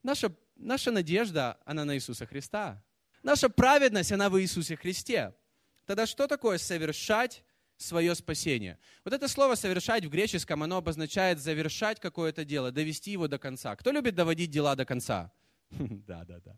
Наша, 0.02 0.34
наша 0.56 0.90
надежда, 0.90 1.58
она 1.64 1.84
на 1.84 1.94
Иисуса 1.96 2.26
Христа. 2.26 2.82
Наша 3.22 3.48
праведность, 3.48 4.12
она 4.12 4.30
в 4.30 4.40
Иисусе 4.40 4.76
Христе. 4.76 5.34
Тогда 5.86 6.06
что 6.06 6.26
такое 6.26 6.58
совершать 6.58 7.44
свое 7.76 8.14
спасение? 8.14 8.78
Вот 9.04 9.12
это 9.12 9.28
слово 9.28 9.56
«совершать» 9.56 10.04
в 10.04 10.10
греческом, 10.10 10.62
оно 10.62 10.76
обозначает 10.78 11.38
завершать 11.38 12.00
какое-то 12.00 12.44
дело, 12.44 12.70
довести 12.72 13.10
его 13.10 13.28
до 13.28 13.38
конца. 13.38 13.76
Кто 13.76 13.90
любит 13.90 14.14
доводить 14.14 14.50
дела 14.50 14.76
до 14.76 14.84
конца? 14.84 15.32
Да, 16.06 16.24
да, 16.24 16.40
да. 16.40 16.56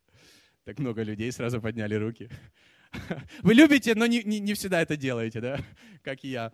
Так 0.65 0.79
много 0.79 1.03
людей 1.03 1.31
сразу 1.33 1.61
подняли 1.61 1.95
руки. 1.97 2.31
Вы 3.43 3.55
любите, 3.55 3.95
но 3.95 4.07
не, 4.07 4.23
не, 4.23 4.39
не 4.39 4.55
всегда 4.55 4.81
это 4.81 4.97
делаете, 4.97 5.41
да? 5.41 5.61
Как 6.03 6.25
и 6.25 6.29
я. 6.29 6.53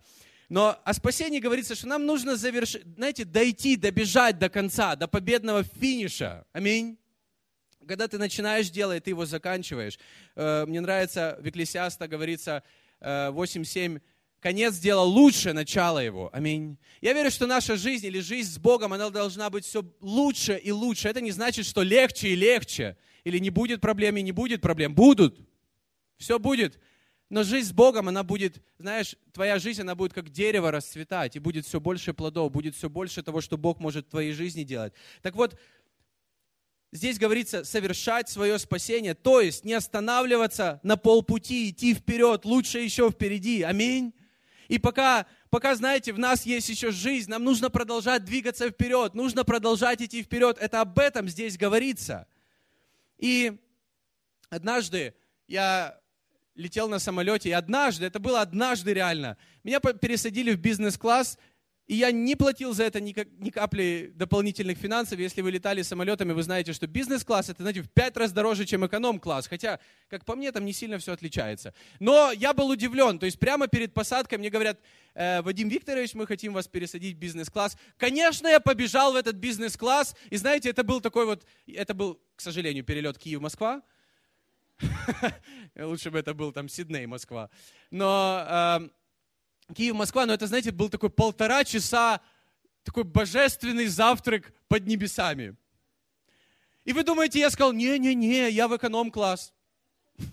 Но 0.49 0.79
о 0.83 0.93
спасении 0.95 1.39
говорится, 1.39 1.75
что 1.75 1.87
нам 1.87 2.07
нужно 2.07 2.35
завершить, 2.35 2.83
знаете, 2.95 3.23
дойти, 3.23 3.75
добежать 3.75 4.39
до 4.39 4.49
конца, 4.49 4.95
до 4.95 5.07
победного 5.07 5.63
финиша. 5.63 6.43
Аминь. 6.53 6.97
Когда 7.87 8.07
ты 8.07 8.17
начинаешь 8.17 8.71
делать, 8.71 9.03
ты 9.03 9.11
его 9.11 9.27
заканчиваешь. 9.27 9.99
Э, 10.35 10.65
мне 10.65 10.81
нравится, 10.81 11.37
в 11.39 11.47
Экклесиаста 11.47 12.07
говорится 12.07 12.63
8.7, 12.99 13.97
э, 13.97 14.01
конец 14.39 14.77
дела 14.79 15.01
лучше 15.01 15.53
начала 15.53 16.01
его. 16.01 16.31
Аминь. 16.33 16.79
Я 16.99 17.13
верю, 17.13 17.29
что 17.29 17.45
наша 17.45 17.77
жизнь 17.77 18.07
или 18.07 18.19
жизнь 18.19 18.51
с 18.51 18.57
Богом, 18.57 18.93
она 18.93 19.11
должна 19.11 19.51
быть 19.51 19.65
все 19.65 19.83
лучше 20.01 20.57
и 20.57 20.71
лучше. 20.71 21.09
Это 21.09 21.21
не 21.21 21.31
значит, 21.31 21.67
что 21.67 21.83
легче 21.83 22.29
и 22.29 22.35
легче. 22.35 22.97
Или 23.23 23.37
не 23.37 23.51
будет 23.51 23.81
проблем 23.81 24.17
и 24.17 24.23
не 24.23 24.31
будет 24.31 24.61
проблем. 24.61 24.95
Будут. 24.95 25.39
Все 26.17 26.39
будет. 26.39 26.79
Но 27.29 27.43
жизнь 27.43 27.69
с 27.69 27.71
Богом, 27.71 28.07
она 28.07 28.23
будет, 28.23 28.59
знаешь, 28.79 29.15
твоя 29.33 29.59
жизнь, 29.59 29.81
она 29.81 29.93
будет 29.93 30.13
как 30.13 30.29
дерево 30.29 30.71
расцветать, 30.71 31.35
и 31.35 31.39
будет 31.39 31.65
все 31.65 31.79
больше 31.79 32.13
плодов, 32.13 32.51
будет 32.51 32.75
все 32.75 32.89
больше 32.89 33.21
того, 33.21 33.39
что 33.39 33.55
Бог 33.55 33.79
может 33.79 34.07
в 34.07 34.09
твоей 34.09 34.33
жизни 34.33 34.63
делать. 34.63 34.93
Так 35.21 35.35
вот, 35.35 35.55
здесь 36.91 37.19
говорится 37.19 37.63
совершать 37.63 38.29
свое 38.29 38.57
спасение, 38.57 39.13
то 39.13 39.41
есть 39.41 39.63
не 39.63 39.73
останавливаться 39.73 40.79
на 40.81 40.97
полпути, 40.97 41.69
идти 41.69 41.93
вперед, 41.93 42.45
лучше 42.45 42.79
еще 42.79 43.11
впереди. 43.11 43.61
Аминь. 43.61 44.11
И 44.67 44.79
пока, 44.79 45.27
пока, 45.51 45.75
знаете, 45.75 46.13
в 46.13 46.19
нас 46.19 46.47
есть 46.47 46.69
еще 46.69 46.89
жизнь, 46.89 47.29
нам 47.29 47.43
нужно 47.43 47.69
продолжать 47.69 48.25
двигаться 48.25 48.69
вперед, 48.69 49.13
нужно 49.13 49.43
продолжать 49.43 50.01
идти 50.01 50.23
вперед. 50.23 50.57
Это 50.59 50.81
об 50.81 50.97
этом 50.97 51.27
здесь 51.27 51.57
говорится. 51.57 52.27
И 53.19 53.59
однажды 54.49 55.13
я 55.47 55.99
летел 56.59 56.89
на 56.89 56.99
самолете, 56.99 57.49
и 57.49 57.53
однажды, 57.53 58.05
это 58.05 58.19
было 58.19 58.41
однажды 58.41 58.93
реально, 58.93 59.37
меня 59.63 59.79
пересадили 59.79 60.51
в 60.51 60.59
бизнес-класс, 60.59 61.37
и 61.87 61.95
я 61.95 62.11
не 62.11 62.35
платил 62.35 62.75
за 62.75 62.83
это 62.83 62.99
ни, 63.01 63.13
капли 63.49 64.11
дополнительных 64.13 64.77
финансов. 64.77 65.17
Если 65.17 65.41
вы 65.41 65.49
летали 65.49 65.81
самолетами, 65.81 66.33
вы 66.33 66.43
знаете, 66.43 66.71
что 66.71 66.85
бизнес-класс 66.85 67.49
это, 67.49 67.63
знаете, 67.63 67.81
в 67.81 67.89
пять 67.89 68.15
раз 68.15 68.31
дороже, 68.31 68.67
чем 68.67 68.85
эконом-класс. 68.85 69.47
Хотя, 69.47 69.79
как 70.07 70.23
по 70.23 70.35
мне, 70.35 70.51
там 70.51 70.65
не 70.65 70.73
сильно 70.73 70.99
все 70.99 71.13
отличается. 71.13 71.73
Но 71.99 72.31
я 72.31 72.53
был 72.53 72.69
удивлен. 72.69 73.17
То 73.17 73.25
есть 73.25 73.39
прямо 73.39 73.67
перед 73.67 73.91
посадкой 73.91 74.37
мне 74.37 74.51
говорят, 74.51 74.79
э, 75.15 75.41
Вадим 75.41 75.67
Викторович, 75.67 76.13
мы 76.13 76.27
хотим 76.27 76.53
вас 76.53 76.67
пересадить 76.67 77.15
в 77.15 77.19
бизнес-класс. 77.19 77.75
Конечно, 77.97 78.47
я 78.47 78.59
побежал 78.59 79.13
в 79.13 79.15
этот 79.15 79.37
бизнес-класс. 79.37 80.15
И 80.29 80.37
знаете, 80.37 80.69
это 80.69 80.83
был 80.83 81.01
такой 81.01 81.25
вот, 81.25 81.43
это 81.65 81.95
был, 81.95 82.21
к 82.35 82.41
сожалению, 82.41 82.83
перелет 82.83 83.17
Киев-Москва. 83.17 83.81
Лучше 85.75 86.11
бы 86.11 86.19
это 86.19 86.33
был 86.33 86.51
там 86.51 86.69
Сидней, 86.69 87.05
Москва. 87.05 87.49
Но 87.91 88.45
э, 88.47 89.73
Киев, 89.73 89.95
Москва, 89.95 90.25
но 90.25 90.33
это, 90.33 90.47
знаете, 90.47 90.71
был 90.71 90.89
такой 90.89 91.09
полтора 91.09 91.63
часа, 91.63 92.21
такой 92.83 93.03
божественный 93.03 93.87
завтрак 93.87 94.53
под 94.67 94.87
небесами. 94.87 95.55
И 96.85 96.93
вы 96.93 97.03
думаете, 97.03 97.39
я 97.39 97.49
сказал, 97.49 97.73
не-не-не, 97.73 98.49
я 98.49 98.67
в 98.67 98.75
эконом-класс. 98.75 99.53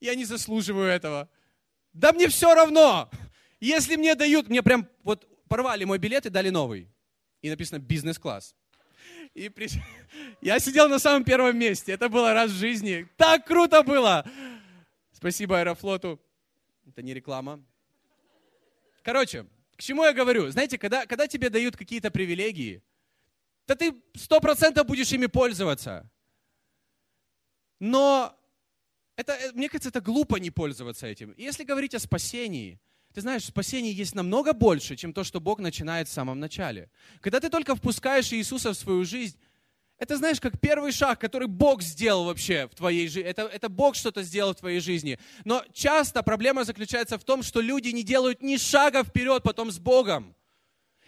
Я 0.00 0.14
не 0.14 0.24
заслуживаю 0.24 0.88
этого. 0.88 1.28
Да 1.92 2.12
мне 2.12 2.28
все 2.28 2.54
равно. 2.54 3.10
Если 3.60 3.96
мне 3.96 4.14
дают, 4.14 4.48
мне 4.48 4.62
прям 4.62 4.88
вот 5.02 5.26
порвали 5.48 5.84
мой 5.84 5.98
билет 5.98 6.26
и 6.26 6.30
дали 6.30 6.50
новый. 6.50 6.90
И 7.40 7.48
написано 7.48 7.78
бизнес-класс. 7.78 8.54
И 9.36 9.50
при... 9.50 9.68
я 10.40 10.58
сидел 10.58 10.88
на 10.88 10.98
самом 10.98 11.22
первом 11.22 11.58
месте. 11.58 11.92
Это 11.92 12.08
было 12.08 12.32
раз 12.32 12.50
в 12.50 12.54
жизни. 12.54 13.06
Так 13.18 13.46
круто 13.46 13.82
было! 13.82 14.24
Спасибо 15.12 15.60
Аэрофлоту. 15.60 16.18
Это 16.86 17.02
не 17.02 17.12
реклама. 17.12 17.62
Короче, 19.02 19.46
к 19.76 19.82
чему 19.82 20.04
я 20.04 20.14
говорю? 20.14 20.48
Знаете, 20.48 20.78
когда, 20.78 21.04
когда 21.04 21.26
тебе 21.26 21.50
дают 21.50 21.76
какие-то 21.76 22.10
привилегии, 22.10 22.82
то 23.66 23.76
ты 23.76 23.94
сто 24.14 24.40
процентов 24.40 24.86
будешь 24.86 25.12
ими 25.12 25.26
пользоваться. 25.26 26.10
Но 27.78 28.34
это, 29.16 29.34
э, 29.34 29.52
мне 29.52 29.68
кажется, 29.68 29.90
это 29.90 30.00
глупо 30.00 30.36
не 30.36 30.50
пользоваться 30.50 31.06
этим. 31.06 31.34
Если 31.36 31.64
говорить 31.64 31.94
о 31.94 31.98
спасении, 31.98 32.80
ты 33.16 33.22
знаешь, 33.22 33.44
спасение 33.46 33.94
есть 33.94 34.14
намного 34.14 34.52
больше, 34.52 34.94
чем 34.94 35.14
то, 35.14 35.24
что 35.24 35.40
Бог 35.40 35.58
начинает 35.58 36.06
в 36.06 36.12
самом 36.12 36.38
начале. 36.38 36.90
Когда 37.22 37.40
ты 37.40 37.48
только 37.48 37.74
впускаешь 37.74 38.30
Иисуса 38.30 38.72
в 38.72 38.76
свою 38.76 39.06
жизнь, 39.06 39.38
это, 39.96 40.18
знаешь, 40.18 40.38
как 40.38 40.60
первый 40.60 40.92
шаг, 40.92 41.18
который 41.18 41.48
Бог 41.48 41.80
сделал 41.80 42.26
вообще 42.26 42.68
в 42.70 42.74
твоей 42.74 43.08
жизни. 43.08 43.30
Это, 43.30 43.44
это 43.44 43.70
Бог 43.70 43.94
что-то 43.94 44.22
сделал 44.22 44.52
в 44.52 44.58
твоей 44.58 44.80
жизни. 44.80 45.18
Но 45.46 45.64
часто 45.72 46.22
проблема 46.22 46.64
заключается 46.64 47.16
в 47.16 47.24
том, 47.24 47.42
что 47.42 47.62
люди 47.62 47.88
не 47.88 48.02
делают 48.02 48.42
ни 48.42 48.58
шага 48.58 49.02
вперед 49.02 49.42
потом 49.42 49.70
с 49.70 49.78
Богом. 49.78 50.36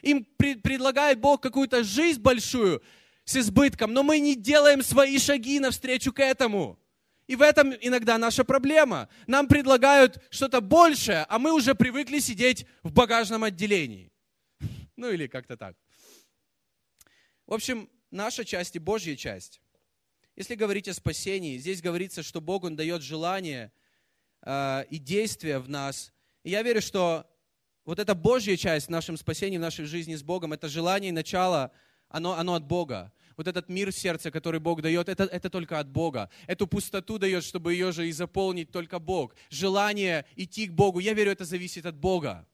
Им 0.01 0.27
при, 0.39 0.55
предлагает 0.55 1.21
Бог 1.21 1.43
какую-то 1.43 1.85
жизнь 1.85 2.23
большую 2.23 2.83
с 3.27 3.37
избытком, 3.37 3.93
но 3.93 4.03
мы 4.03 4.19
не 4.19 4.35
делаем 4.35 4.83
свои 4.83 5.19
шаги 5.19 5.61
навстречу 5.61 6.11
к 6.11 6.21
этому. 6.21 6.78
И 7.29 7.37
в 7.37 7.43
этом 7.43 7.75
иногда 7.81 8.17
наша 8.17 8.43
проблема. 8.43 9.09
Нам 9.27 9.49
предлагают 9.49 10.19
что-то 10.31 10.63
большее, 10.63 11.27
а 11.29 11.39
мы 11.39 11.53
уже 11.53 11.75
привыкли 11.75 12.21
сидеть 12.21 12.67
в 12.83 12.91
багажном 12.91 13.45
отделении. 13.45 14.11
Ну 14.97 15.11
или 15.11 15.27
как-то 15.27 15.59
так. 15.59 15.77
В 17.47 17.53
общем, 17.53 17.89
наша 18.11 18.47
часть 18.47 18.77
и 18.77 18.79
Божья 18.79 19.15
часть. 19.15 19.61
Если 20.37 20.55
говорить 20.55 20.89
о 20.89 20.95
спасении, 20.95 21.59
здесь 21.59 21.83
говорится, 21.83 22.23
что 22.23 22.41
Бог, 22.41 22.65
Он 22.65 22.77
дает 22.77 23.03
желание 23.03 23.73
э, 24.43 24.85
и 24.89 24.97
действия 24.97 25.59
в 25.59 25.69
нас. 25.69 26.15
И 26.45 26.51
я 26.51 26.63
верю, 26.63 26.81
что 26.81 27.31
вот 27.85 27.99
эта 27.99 28.15
Божья 28.15 28.57
часть 28.57 28.87
в 28.87 28.91
нашем 28.91 29.19
спасении, 29.19 29.59
в 29.59 29.63
нашей 29.63 29.85
жизни 29.85 30.15
с 30.15 30.23
Богом, 30.23 30.55
это 30.55 30.67
желание 30.69 31.11
и 31.11 31.13
начало, 31.13 31.73
оно, 32.09 32.33
оно 32.39 32.55
от 32.55 32.65
Бога 32.65 33.13
вот 33.39 33.47
этот 33.47 33.69
мир 33.69 33.93
в 33.93 33.97
сердце, 33.97 34.31
который 34.31 34.61
Бог 34.61 34.83
дает, 34.83 35.09
это, 35.09 35.23
это 35.23 35.49
только 35.49 35.79
от 35.79 35.89
Бога. 35.89 36.29
Эту 36.49 36.67
пустоту 36.67 37.19
дает, 37.19 37.45
чтобы 37.45 37.73
ее 37.73 37.93
же 37.93 38.09
и 38.09 38.13
заполнить 38.13 38.73
только 38.73 38.99
Бог. 38.99 39.35
Желание 39.49 40.27
идти 40.35 40.67
к 40.67 40.73
Богу, 40.73 40.99
я 40.99 41.15
верю, 41.15 41.31
это 41.31 41.45
зависит 41.45 41.87
от 41.87 41.97
Бога. 41.97 42.47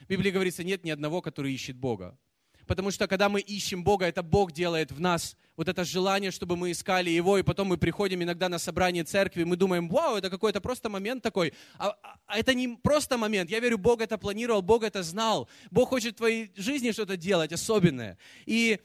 В 0.00 0.08
Библии 0.08 0.30
говорится, 0.30 0.64
нет 0.64 0.84
ни 0.84 0.90
одного, 0.90 1.20
который 1.20 1.52
ищет 1.52 1.76
Бога. 1.76 2.18
Потому 2.66 2.90
что 2.90 3.06
когда 3.06 3.28
мы 3.28 3.40
ищем 3.40 3.84
Бога, 3.84 4.06
это 4.06 4.22
Бог 4.22 4.52
делает 4.52 4.90
в 4.90 5.00
нас 5.00 5.36
вот 5.56 5.68
это 5.68 5.84
желание, 5.84 6.30
чтобы 6.30 6.56
мы 6.56 6.70
искали 6.70 7.10
Его, 7.10 7.36
и 7.36 7.42
потом 7.42 7.68
мы 7.68 7.76
приходим 7.76 8.22
иногда 8.22 8.48
на 8.48 8.58
собрание 8.58 9.04
церкви, 9.04 9.42
и 9.42 9.44
мы 9.44 9.56
думаем, 9.56 9.88
вау, 9.88 10.16
это 10.16 10.30
какой-то 10.30 10.62
просто 10.62 10.88
момент 10.88 11.22
такой. 11.22 11.52
А, 11.76 11.94
а 12.26 12.38
это 12.38 12.54
не 12.54 12.78
просто 12.82 13.18
момент. 13.18 13.50
Я 13.50 13.60
верю, 13.60 13.76
Бог 13.76 14.00
это 14.00 14.16
планировал, 14.16 14.62
Бог 14.62 14.82
это 14.82 15.02
знал. 15.02 15.48
Бог 15.70 15.90
хочет 15.90 16.14
в 16.14 16.16
твоей 16.18 16.52
жизни 16.56 16.92
что-то 16.92 17.18
делать 17.18 17.52
особенное. 17.52 18.16
И 18.46 18.80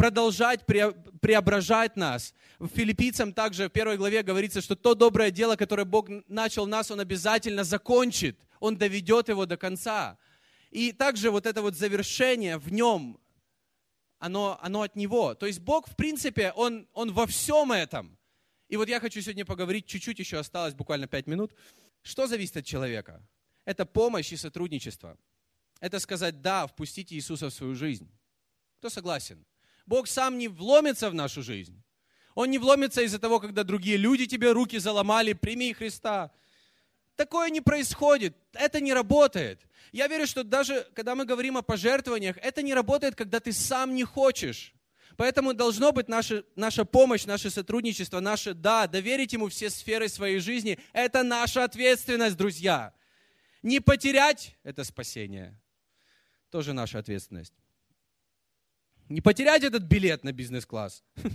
продолжать 0.00 0.64
преображать 0.64 1.94
нас. 1.94 2.32
В 2.58 2.68
Филиппийцам 2.68 3.34
также 3.34 3.68
в 3.68 3.70
первой 3.70 3.98
главе 3.98 4.22
говорится, 4.22 4.62
что 4.62 4.74
то 4.74 4.94
доброе 4.94 5.30
дело, 5.30 5.56
которое 5.56 5.84
Бог 5.84 6.08
начал 6.26 6.66
нас, 6.66 6.90
Он 6.90 7.00
обязательно 7.00 7.64
закончит. 7.64 8.38
Он 8.60 8.78
доведет 8.78 9.28
его 9.28 9.44
до 9.44 9.58
конца. 9.58 10.16
И 10.70 10.92
также 10.92 11.30
вот 11.30 11.44
это 11.44 11.60
вот 11.60 11.74
завершение 11.74 12.56
в 12.56 12.72
нем, 12.72 13.20
оно, 14.18 14.58
оно 14.62 14.80
от 14.80 14.96
Него. 14.96 15.34
То 15.34 15.44
есть 15.44 15.60
Бог, 15.60 15.86
в 15.86 15.96
принципе, 15.96 16.52
Он, 16.56 16.88
он 16.94 17.12
во 17.12 17.26
всем 17.26 17.70
этом. 17.70 18.16
И 18.70 18.78
вот 18.78 18.88
я 18.88 19.00
хочу 19.00 19.20
сегодня 19.20 19.44
поговорить, 19.44 19.84
чуть-чуть 19.84 20.18
еще 20.18 20.38
осталось, 20.38 20.72
буквально 20.72 21.08
пять 21.08 21.26
минут. 21.26 21.54
Что 22.00 22.26
зависит 22.26 22.56
от 22.56 22.64
человека? 22.64 23.20
Это 23.66 23.84
помощь 23.84 24.32
и 24.32 24.36
сотрудничество. 24.38 25.18
Это 25.78 25.98
сказать 25.98 26.40
«да», 26.40 26.66
впустить 26.66 27.12
Иисуса 27.12 27.50
в 27.50 27.52
свою 27.52 27.74
жизнь. 27.74 28.10
Кто 28.78 28.88
согласен? 28.88 29.44
Бог 29.90 30.06
сам 30.06 30.38
не 30.38 30.46
вломится 30.46 31.10
в 31.10 31.14
нашу 31.14 31.42
жизнь. 31.42 31.82
Он 32.36 32.48
не 32.48 32.58
вломится 32.58 33.02
из-за 33.02 33.18
того, 33.18 33.40
когда 33.40 33.64
другие 33.64 33.96
люди 33.96 34.26
тебе 34.26 34.52
руки 34.52 34.78
заломали, 34.78 35.32
прими 35.32 35.72
Христа. 35.72 36.30
Такое 37.16 37.50
не 37.50 37.60
происходит, 37.60 38.36
это 38.52 38.80
не 38.80 38.94
работает. 38.94 39.66
Я 39.90 40.06
верю, 40.06 40.28
что 40.28 40.44
даже 40.44 40.86
когда 40.94 41.16
мы 41.16 41.24
говорим 41.24 41.56
о 41.56 41.62
пожертвованиях, 41.62 42.36
это 42.36 42.62
не 42.62 42.72
работает, 42.72 43.16
когда 43.16 43.40
ты 43.40 43.52
сам 43.52 43.96
не 43.96 44.04
хочешь. 44.04 44.74
Поэтому 45.16 45.54
должно 45.54 45.90
быть 45.90 46.06
наша, 46.08 46.44
наша 46.54 46.84
помощь, 46.84 47.26
наше 47.26 47.50
сотрудничество, 47.50 48.20
наше 48.20 48.54
«да», 48.54 48.86
доверить 48.86 49.32
Ему 49.32 49.48
все 49.48 49.70
сферы 49.70 50.08
своей 50.08 50.38
жизни. 50.38 50.78
Это 50.92 51.24
наша 51.24 51.64
ответственность, 51.64 52.36
друзья. 52.36 52.94
Не 53.62 53.80
потерять– 53.80 54.56
это 54.62 54.84
спасение. 54.84 55.60
Тоже 56.48 56.74
наша 56.74 57.00
ответственность. 57.00 57.54
Не 59.10 59.20
потерять 59.20 59.64
этот 59.64 59.82
билет 59.82 60.24
на 60.24 60.32
бизнес-класс. 60.32 61.04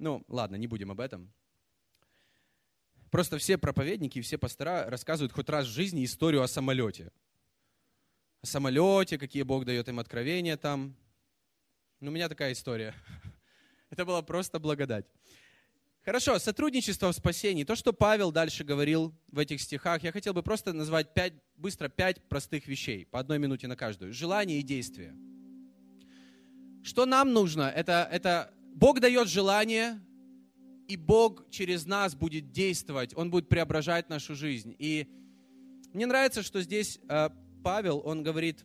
Ну, 0.00 0.24
ладно, 0.28 0.54
не 0.54 0.68
будем 0.68 0.92
об 0.92 1.00
этом. 1.00 1.32
Просто 3.10 3.36
все 3.38 3.58
проповедники, 3.58 4.20
все 4.20 4.38
пастора 4.38 4.88
рассказывают 4.88 5.32
хоть 5.32 5.48
раз 5.48 5.66
в 5.66 5.72
жизни 5.72 6.04
историю 6.04 6.40
о 6.40 6.46
самолете. 6.46 7.10
О 8.40 8.46
самолете, 8.46 9.18
какие 9.18 9.42
Бог 9.42 9.64
дает 9.64 9.88
им 9.88 9.98
откровения 9.98 10.56
там. 10.56 10.94
Ну, 11.98 12.12
у 12.12 12.14
меня 12.14 12.28
такая 12.28 12.52
история. 12.52 12.94
Это 13.90 14.04
была 14.04 14.22
просто 14.22 14.60
благодать. 14.60 15.06
Хорошо, 16.04 16.38
сотрудничество 16.38 17.10
в 17.10 17.16
спасении. 17.16 17.64
То, 17.64 17.74
что 17.74 17.92
Павел 17.92 18.30
дальше 18.30 18.62
говорил 18.62 19.12
в 19.32 19.40
этих 19.40 19.60
стихах, 19.60 20.04
я 20.04 20.12
хотел 20.12 20.32
бы 20.32 20.44
просто 20.44 20.72
назвать 20.72 21.12
пять, 21.12 21.32
быстро 21.56 21.88
пять 21.88 22.22
простых 22.28 22.68
вещей, 22.68 23.04
по 23.04 23.18
одной 23.18 23.40
минуте 23.40 23.66
на 23.66 23.74
каждую. 23.74 24.12
Желание 24.12 24.60
и 24.60 24.62
действие. 24.62 25.16
Что 26.88 27.04
нам 27.04 27.34
нужно? 27.34 27.68
Это, 27.68 28.08
это 28.10 28.50
Бог 28.72 28.98
дает 29.00 29.28
желание, 29.28 30.00
и 30.86 30.96
Бог 30.96 31.44
через 31.50 31.84
нас 31.84 32.14
будет 32.14 32.50
действовать, 32.50 33.14
Он 33.14 33.30
будет 33.30 33.46
преображать 33.46 34.08
нашу 34.08 34.34
жизнь. 34.34 34.74
И 34.78 35.06
мне 35.92 36.06
нравится, 36.06 36.42
что 36.42 36.62
здесь 36.62 36.98
э, 37.06 37.28
Павел, 37.62 38.00
он 38.02 38.22
говорит, 38.22 38.64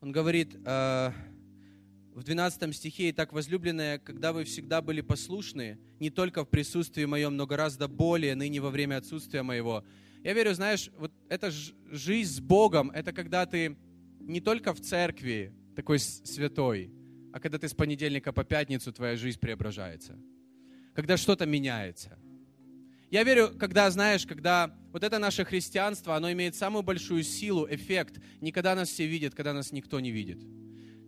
он 0.00 0.12
говорит, 0.12 0.54
э, 0.64 1.10
в 2.14 2.22
12 2.22 2.72
стихе, 2.72 3.10
«Итак, 3.10 3.32
возлюбленные, 3.32 3.98
когда 3.98 4.32
вы 4.32 4.44
всегда 4.44 4.80
были 4.80 5.00
послушны, 5.00 5.80
не 5.98 6.10
только 6.10 6.44
в 6.44 6.48
присутствии 6.48 7.04
моем, 7.04 7.36
но 7.36 7.48
гораздо 7.48 7.88
более 7.88 8.36
ныне 8.36 8.60
во 8.60 8.70
время 8.70 8.98
отсутствия 8.98 9.42
моего». 9.42 9.84
Я 10.22 10.34
верю, 10.34 10.54
знаешь, 10.54 10.88
вот 10.98 11.10
эта 11.28 11.50
жизнь 11.50 12.32
с 12.32 12.38
Богом, 12.38 12.92
это 12.92 13.12
когда 13.12 13.44
ты 13.44 13.76
не 14.20 14.40
только 14.40 14.72
в 14.72 14.80
церкви 14.80 15.52
такой 15.78 16.00
святой, 16.00 16.90
а 17.32 17.38
когда 17.38 17.56
ты 17.56 17.68
с 17.68 17.72
понедельника 17.72 18.32
по 18.32 18.42
пятницу 18.42 18.92
твоя 18.92 19.14
жизнь 19.14 19.38
преображается. 19.38 20.18
Когда 20.92 21.16
что-то 21.16 21.46
меняется. 21.46 22.18
Я 23.12 23.22
верю, 23.22 23.52
когда, 23.56 23.88
знаешь, 23.88 24.26
когда 24.26 24.76
вот 24.92 25.04
это 25.04 25.20
наше 25.20 25.44
христианство, 25.44 26.16
оно 26.16 26.32
имеет 26.32 26.56
самую 26.56 26.82
большую 26.82 27.22
силу, 27.22 27.64
эффект, 27.70 28.20
не 28.40 28.50
когда 28.50 28.74
нас 28.74 28.88
все 28.88 29.06
видят, 29.06 29.36
когда 29.36 29.52
нас 29.52 29.70
никто 29.70 30.00
не 30.00 30.10
видит 30.10 30.40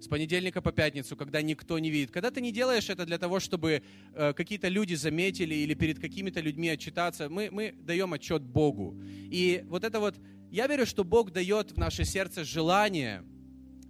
с 0.01 0.07
понедельника 0.07 0.63
по 0.63 0.71
пятницу, 0.71 1.17
когда 1.17 1.43
никто 1.43 1.79
не 1.81 1.91
видит. 1.91 2.13
Когда 2.13 2.31
ты 2.31 2.41
не 2.41 2.53
делаешь 2.53 2.89
это 2.89 3.05
для 3.05 3.19
того, 3.19 3.41
чтобы 3.41 3.83
э, 4.15 4.33
какие-то 4.35 4.69
люди 4.69 4.95
заметили 4.95 5.55
или 5.57 5.75
перед 5.75 5.99
какими-то 5.99 6.41
людьми 6.41 6.69
отчитаться, 6.69 7.29
мы, 7.29 7.49
мы 7.51 7.75
даем 7.81 8.13
отчет 8.13 8.43
Богу. 8.43 8.97
И 9.05 9.63
вот 9.67 9.83
это 9.83 9.99
вот, 9.99 10.15
я 10.51 10.69
верю, 10.69 10.87
что 10.87 11.03
Бог 11.03 11.33
дает 11.33 11.73
в 11.73 11.77
наше 11.77 12.05
сердце 12.05 12.45
желание, 12.45 13.25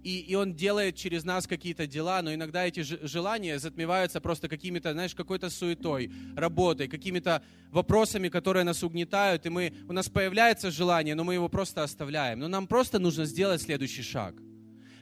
и, 0.03 0.19
и 0.19 0.35
Он 0.35 0.53
делает 0.53 0.95
через 0.95 1.23
нас 1.23 1.47
какие-то 1.47 1.87
дела, 1.87 2.21
но 2.21 2.33
иногда 2.33 2.65
эти 2.65 2.81
желания 2.81 3.59
затмеваются 3.59 4.21
просто 4.21 4.47
какими-то, 4.47 4.93
знаешь, 4.93 5.15
какой-то 5.15 5.49
суетой, 5.49 6.11
работой, 6.35 6.87
какими-то 6.87 7.43
вопросами, 7.69 8.29
которые 8.29 8.63
нас 8.63 8.83
угнетают, 8.83 9.45
и 9.45 9.49
мы, 9.49 9.73
у 9.87 9.93
нас 9.93 10.09
появляется 10.09 10.71
желание, 10.71 11.15
но 11.15 11.23
мы 11.23 11.35
его 11.35 11.49
просто 11.49 11.83
оставляем. 11.83 12.39
Но 12.39 12.47
нам 12.47 12.67
просто 12.67 12.99
нужно 12.99 13.25
сделать 13.25 13.61
следующий 13.61 14.03
шаг– 14.03 14.35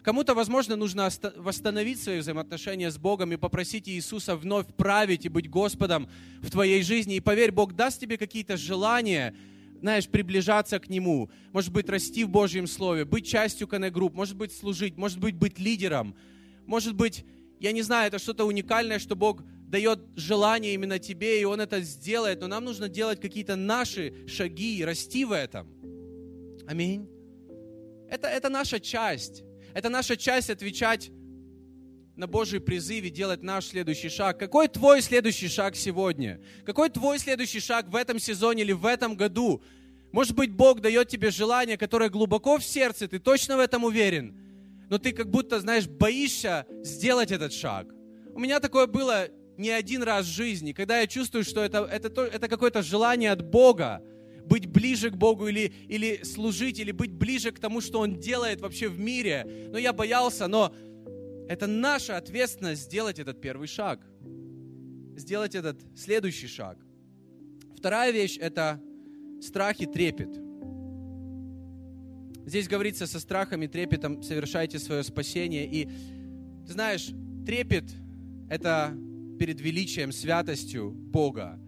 Кому-то, 0.01 0.33
возможно, 0.33 0.75
нужно 0.75 1.09
восстановить 1.35 2.01
свои 2.01 2.19
взаимоотношения 2.19 2.89
с 2.89 2.97
Богом 2.97 3.33
и 3.33 3.37
попросить 3.37 3.89
Иисуса 3.89 4.35
вновь 4.35 4.65
править 4.75 5.25
и 5.25 5.29
быть 5.29 5.49
Господом 5.49 6.09
в 6.41 6.49
твоей 6.49 6.83
жизни. 6.83 7.15
И 7.15 7.19
поверь, 7.19 7.51
Бог 7.51 7.73
даст 7.73 7.99
тебе 7.99 8.17
какие-то 8.17 8.55
желания, 8.55 9.35
знаешь, 9.79 10.07
приближаться 10.07 10.79
к 10.79 10.89
Нему, 10.89 11.29
может 11.51 11.71
быть, 11.71 11.89
расти 11.89 12.23
в 12.23 12.29
Божьем 12.29 12.67
Слове, 12.67 13.05
быть 13.05 13.27
частью 13.27 13.67
коннект-групп, 13.67 14.13
может 14.13 14.35
быть, 14.35 14.51
служить, 14.51 14.97
может 14.97 15.19
быть, 15.19 15.35
быть 15.35 15.59
лидером, 15.59 16.15
может 16.65 16.95
быть, 16.95 17.25
я 17.59 17.71
не 17.71 17.81
знаю, 17.81 18.07
это 18.07 18.19
что-то 18.19 18.45
уникальное, 18.45 18.99
что 18.99 19.15
Бог 19.15 19.43
дает 19.67 19.99
желание 20.15 20.73
именно 20.73 20.99
тебе, 20.99 21.41
и 21.41 21.45
Он 21.45 21.61
это 21.61 21.81
сделает, 21.81 22.41
но 22.41 22.47
нам 22.47 22.65
нужно 22.65 22.89
делать 22.89 23.21
какие-то 23.21 23.55
наши 23.55 24.27
шаги 24.27 24.77
и 24.77 24.83
расти 24.83 25.25
в 25.25 25.31
этом. 25.31 25.67
Аминь. 26.67 27.07
Это, 28.09 28.27
это 28.27 28.49
наша 28.49 28.79
часть. 28.79 29.43
Это 29.73 29.89
наша 29.89 30.17
часть 30.17 30.49
отвечать 30.49 31.11
на 32.19 32.27
Божий 32.27 32.59
призыв 32.59 33.05
и 33.05 33.09
делать 33.09 33.41
наш 33.41 33.67
следующий 33.67 34.09
шаг. 34.09 34.37
Какой 34.37 34.67
твой 34.67 35.01
следующий 35.01 35.47
шаг 35.47 35.77
сегодня? 35.77 36.41
Какой 36.65 36.89
твой 36.89 37.17
следующий 37.17 37.61
шаг 37.61 37.87
в 37.87 37.95
этом 37.95 38.19
сезоне 38.19 38.63
или 38.63 38.73
в 38.73 38.85
этом 38.85 39.15
году? 39.15 39.63
Может 40.11 40.35
быть, 40.35 40.51
Бог 40.51 40.81
дает 40.81 41.07
тебе 41.07 41.31
желание, 41.31 41.77
которое 41.77 42.09
глубоко 42.09 42.57
в 42.57 42.63
сердце, 42.63 43.07
ты 43.07 43.19
точно 43.19 43.55
в 43.55 43.61
этом 43.61 43.85
уверен, 43.85 44.35
но 44.89 44.97
ты 44.97 45.13
как 45.13 45.29
будто, 45.29 45.61
знаешь, 45.61 45.87
боишься 45.87 46.65
сделать 46.83 47.31
этот 47.31 47.53
шаг. 47.53 47.87
У 48.33 48.39
меня 48.39 48.59
такое 48.59 48.85
было 48.85 49.29
не 49.57 49.69
один 49.69 50.03
раз 50.03 50.25
в 50.25 50.29
жизни, 50.29 50.73
когда 50.73 50.99
я 50.99 51.07
чувствую, 51.07 51.45
что 51.45 51.63
это, 51.63 51.87
это, 51.89 52.21
это 52.23 52.47
какое-то 52.49 52.81
желание 52.81 53.31
от 53.31 53.49
Бога, 53.49 54.01
быть 54.43 54.65
ближе 54.65 55.11
к 55.11 55.15
Богу 55.15 55.47
или, 55.47 55.71
или 55.87 56.23
служить, 56.23 56.79
или 56.79 56.91
быть 56.91 57.13
ближе 57.13 57.51
к 57.51 57.59
тому, 57.59 57.79
что 57.79 57.99
Он 57.99 58.19
делает 58.19 58.59
вообще 58.61 58.89
в 58.89 58.99
мире. 58.99 59.69
Но 59.71 59.77
я 59.77 59.93
боялся, 59.93 60.47
но 60.47 60.73
это 61.49 61.65
наша 61.65 62.15
ответственность 62.15 62.83
сделать 62.83 63.17
этот 63.17 63.41
первый 63.41 63.67
шаг. 63.67 63.99
Сделать 65.17 65.55
этот 65.55 65.81
следующий 65.97 66.45
шаг. 66.45 66.77
Вторая 67.75 68.11
вещь– 68.11 68.37
это 68.39 68.79
страх 69.41 69.81
и 69.81 69.87
трепет. 69.87 70.29
Здесь 72.45 72.67
говорится, 72.67 73.07
со 73.07 73.19
страхом 73.19 73.63
и 73.63 73.67
трепетом 73.67 74.21
совершайте 74.21 74.77
свое 74.77 75.01
спасение. 75.01 75.65
И, 75.65 75.85
ты 76.67 76.73
знаешь, 76.73 77.09
трепет– 77.47 77.85
это 78.49 78.95
перед 79.39 79.59
величием, 79.59 80.11
святостью 80.11 80.91
Бога. 80.91 81.59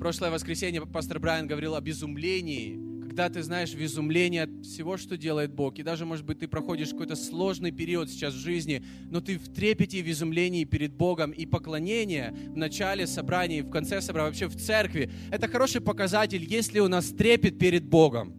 Прошлое 0.00 0.32
воскресенье 0.32 0.84
пастор 0.84 1.20
Брайан 1.20 1.46
говорил 1.46 1.76
об 1.76 1.88
изумлении, 1.88 2.76
когда 3.16 3.30
ты 3.30 3.42
знаешь 3.42 3.70
в 3.70 3.82
изумлении 3.82 4.40
от 4.40 4.50
всего, 4.62 4.98
что 4.98 5.16
делает 5.16 5.50
Бог. 5.50 5.78
И 5.78 5.82
даже, 5.82 6.04
может 6.04 6.26
быть, 6.26 6.40
ты 6.40 6.48
проходишь 6.48 6.90
какой-то 6.90 7.16
сложный 7.16 7.70
период 7.70 8.10
сейчас 8.10 8.34
в 8.34 8.36
жизни, 8.36 8.84
но 9.10 9.22
ты 9.22 9.38
в 9.38 9.48
трепете 9.48 10.00
и 10.00 10.02
в 10.02 10.10
изумлении 10.10 10.64
перед 10.64 10.92
Богом. 10.92 11.30
И 11.30 11.46
поклонение 11.46 12.34
в 12.48 12.58
начале 12.58 13.06
собрания, 13.06 13.62
в 13.62 13.70
конце 13.70 14.02
собрания, 14.02 14.28
вообще 14.28 14.48
в 14.48 14.56
церкви, 14.56 15.10
это 15.30 15.48
хороший 15.48 15.80
показатель, 15.80 16.44
если 16.44 16.78
у 16.78 16.88
нас 16.88 17.06
трепет 17.06 17.58
перед 17.58 17.84
Богом. 17.84 18.34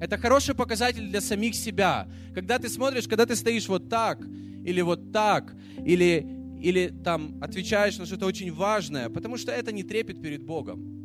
Это 0.00 0.16
хороший 0.16 0.54
показатель 0.54 1.08
для 1.08 1.20
самих 1.20 1.56
себя. 1.56 2.06
Когда 2.36 2.60
ты 2.60 2.68
смотришь, 2.68 3.08
когда 3.08 3.26
ты 3.26 3.34
стоишь 3.34 3.66
вот 3.66 3.88
так, 3.88 4.24
или 4.64 4.80
вот 4.80 5.10
так, 5.10 5.56
или 5.84 6.24
или 6.62 6.94
там 7.04 7.36
отвечаешь 7.40 7.98
на 7.98 8.06
что-то 8.06 8.26
очень 8.26 8.52
важное, 8.52 9.08
потому 9.08 9.36
что 9.36 9.50
это 9.50 9.72
не 9.72 9.82
трепет 9.82 10.22
перед 10.22 10.44
Богом. 10.44 10.97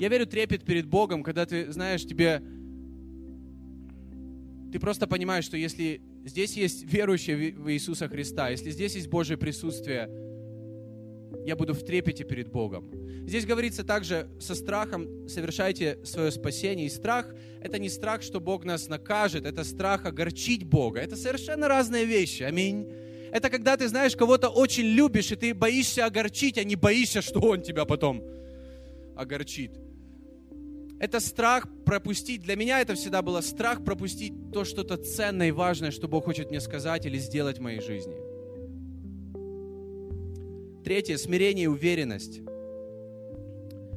Я 0.00 0.08
верю, 0.08 0.26
трепет 0.26 0.64
перед 0.64 0.86
Богом, 0.86 1.22
когда 1.22 1.44
ты 1.44 1.70
знаешь, 1.70 2.06
тебе... 2.06 2.42
Ты 4.72 4.80
просто 4.80 5.06
понимаешь, 5.06 5.44
что 5.44 5.58
если 5.58 6.00
здесь 6.24 6.56
есть 6.56 6.90
верующие 6.90 7.52
в 7.52 7.70
Иисуса 7.70 8.08
Христа, 8.08 8.48
если 8.48 8.70
здесь 8.70 8.94
есть 8.94 9.08
Божье 9.08 9.36
присутствие, 9.36 10.08
я 11.44 11.54
буду 11.54 11.74
в 11.74 11.84
трепете 11.84 12.24
перед 12.24 12.50
Богом. 12.50 12.90
Здесь 13.26 13.44
говорится 13.44 13.84
также, 13.84 14.30
со 14.40 14.54
страхом 14.54 15.28
совершайте 15.28 15.98
свое 16.02 16.30
спасение. 16.30 16.86
И 16.86 16.88
страх– 16.88 17.34
это 17.60 17.78
не 17.78 17.90
страх, 17.90 18.22
что 18.22 18.40
Бог 18.40 18.64
нас 18.64 18.88
накажет, 18.88 19.44
это 19.44 19.64
страх 19.64 20.06
огорчить 20.06 20.64
Бога. 20.64 21.00
Это 21.00 21.14
совершенно 21.14 21.68
разные 21.68 22.06
вещи. 22.06 22.42
Аминь. 22.42 22.90
Это 23.32 23.50
когда 23.50 23.76
ты 23.76 23.86
знаешь, 23.86 24.16
кого-то 24.16 24.48
очень 24.48 24.86
любишь, 24.86 25.30
и 25.30 25.36
ты 25.36 25.52
боишься 25.52 26.06
огорчить, 26.06 26.56
а 26.56 26.64
не 26.64 26.76
боишься, 26.76 27.20
что 27.20 27.40
он 27.40 27.60
тебя 27.60 27.84
потом 27.84 28.24
огорчит. 29.14 29.72
Это 31.00 31.18
страх 31.18 31.66
пропустить. 31.84 32.42
Для 32.42 32.54
меня 32.54 32.80
это 32.80 32.94
всегда 32.94 33.22
было 33.22 33.40
страх 33.40 33.82
пропустить 33.84 34.52
то 34.52 34.64
что-то 34.64 34.96
ценное 34.96 35.48
и 35.48 35.50
важное, 35.50 35.90
что 35.90 36.06
Бог 36.06 36.26
хочет 36.26 36.50
мне 36.50 36.60
сказать 36.60 37.06
или 37.06 37.18
сделать 37.18 37.58
в 37.58 37.62
моей 37.62 37.80
жизни. 37.80 38.16
Третье, 40.84 41.16
смирение 41.16 41.64
и 41.64 41.68
уверенность. 41.68 42.40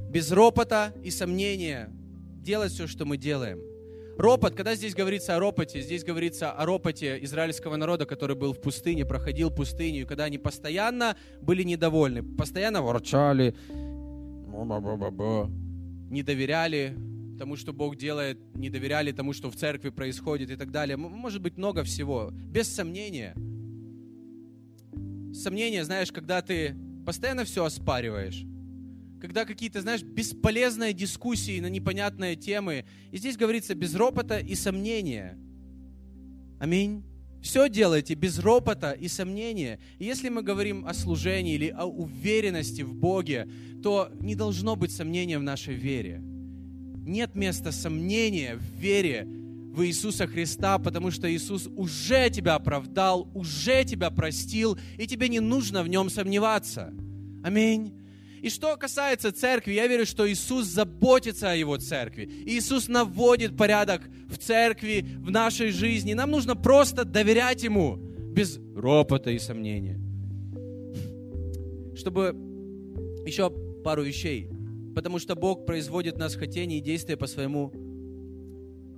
Без 0.10 0.32
ропота 0.32 0.94
и 1.04 1.12
сомнения 1.12 1.89
делать 2.42 2.72
все, 2.72 2.88
что 2.88 3.06
мы 3.06 3.18
делаем– 3.18 3.60
Ропот, 4.18 4.54
когда 4.54 4.76
здесь 4.76 4.94
говорится 4.94 5.36
о 5.36 5.39
ропоте, 5.39 5.82
здесь 5.82 6.04
говорится 6.04 6.52
о 6.52 6.66
ропоте 6.68 7.18
израильского 7.24 7.78
народа, 7.78 8.06
который 8.06 8.36
был 8.36 8.54
в 8.54 8.62
пустыне, 8.62 9.06
проходил 9.06 9.50
пустыню, 9.50 10.06
когда 10.06 10.26
они 10.26 10.38
постоянно 10.38 11.18
были 11.42 11.63
недовольны, 11.63 12.22
постоянно 12.22 12.84
ворчали, 12.84 13.56
не 16.13 16.21
доверяли 16.23 16.95
тому, 17.39 17.58
что 17.58 17.73
Бог 17.73 17.97
делает, 17.97 18.38
не 18.56 18.69
доверяли 18.69 19.12
тому, 19.12 19.34
что 19.34 19.49
в 19.49 19.56
церкви 19.56 19.89
происходит 19.89 20.52
и 20.52 20.56
так 20.56 20.71
далее. 20.71 20.95
Может 20.95 21.41
быть, 21.41 21.58
много 21.58 21.84
всего. 21.84 22.30
Без 22.32 22.69
сомнения. 22.69 23.34
Сомнение, 25.34 25.84
знаешь, 25.84 26.12
когда 26.12 26.41
ты 26.43 26.76
постоянно 27.06 27.43
все 27.43 27.65
оспариваешь, 27.65 28.45
когда 29.19 29.45
какие-то, 29.45 29.82
знаешь, 29.82 30.04
бесполезные 30.04 30.93
дискуссии 30.93 31.60
на 31.60 31.69
непонятные 31.69 32.36
темы. 32.36 32.86
И 33.12 33.17
здесь 33.17 33.36
говорится 33.36 33.73
без 33.73 33.95
ропота 33.95 34.38
и 34.38 34.54
сомнения. 34.54 35.38
Аминь. 36.60 37.04
Все 37.43 37.67
делайте 37.67 38.13
без 38.13 38.39
ропота 38.39 38.93
и 38.93 39.10
сомнения. 39.10 39.77
И 39.99 40.06
если 40.06 40.29
мы 40.29 40.43
говорим 40.43 40.88
о 40.88 40.93
служении 40.93 41.56
или 41.56 41.75
о 41.77 41.86
уверенности 41.86 42.84
в 42.84 42.95
Боге, 42.95 43.49
то 43.84 44.10
не 44.21 44.34
должно 44.34 44.77
быть 44.77 44.93
сомнения 44.93 45.38
в 45.38 45.43
нашей 45.43 45.73
вере. 45.73 46.21
Нет 47.06 47.36
места 47.36 47.73
сомнения 47.73 48.56
в 48.56 48.79
вере 48.79 49.27
в 49.27 49.86
Иисуса 49.86 50.25
Христа, 50.25 50.79
потому 50.79 51.12
что 51.12 51.29
Иисус 51.29 51.67
уже 51.75 52.29
тебя 52.29 52.56
оправдал, 52.56 53.29
уже 53.34 53.84
тебя 53.84 54.10
простил, 54.10 54.77
и 54.97 55.06
тебе 55.06 55.27
не 55.27 55.41
нужно 55.41 55.84
в 55.84 55.89
нем 55.89 56.10
сомневаться. 56.10 56.93
Аминь. 57.43 57.93
И 58.43 58.49
что 58.49 58.75
касается 58.75 59.32
церкви, 59.32 59.71
я 59.71 59.88
верю, 59.88 60.06
что 60.06 60.29
Иисус 60.29 60.65
заботится 60.65 61.51
о 61.51 61.56
Его 61.56 61.77
церкви. 61.77 62.29
Иисус 62.45 62.89
наводит 62.89 63.56
порядок 63.56 64.01
в 64.27 64.38
церкви, 64.38 65.06
в 65.19 65.32
нашей 65.32 65.71
жизни. 65.71 66.12
Нам 66.13 66.32
нужно 66.32 66.58
просто 66.58 67.06
доверять 67.06 67.63
Ему 67.63 67.95
без 67.95 68.60
ропота 68.75 69.32
и 69.32 69.39
сомнения. 69.39 69.97
Чтобы 71.95 72.36
еще 73.25 73.49
пару 73.82 74.03
вещей. 74.03 74.49
Потому 74.93 75.19
что 75.19 75.36
Бог 75.36 75.65
производит 75.65 76.15
в 76.15 76.19
нас 76.19 76.36
хотение 76.36 76.79
и 76.79 76.82
действия 76.82 77.15
по 77.15 77.27
своему 77.27 77.71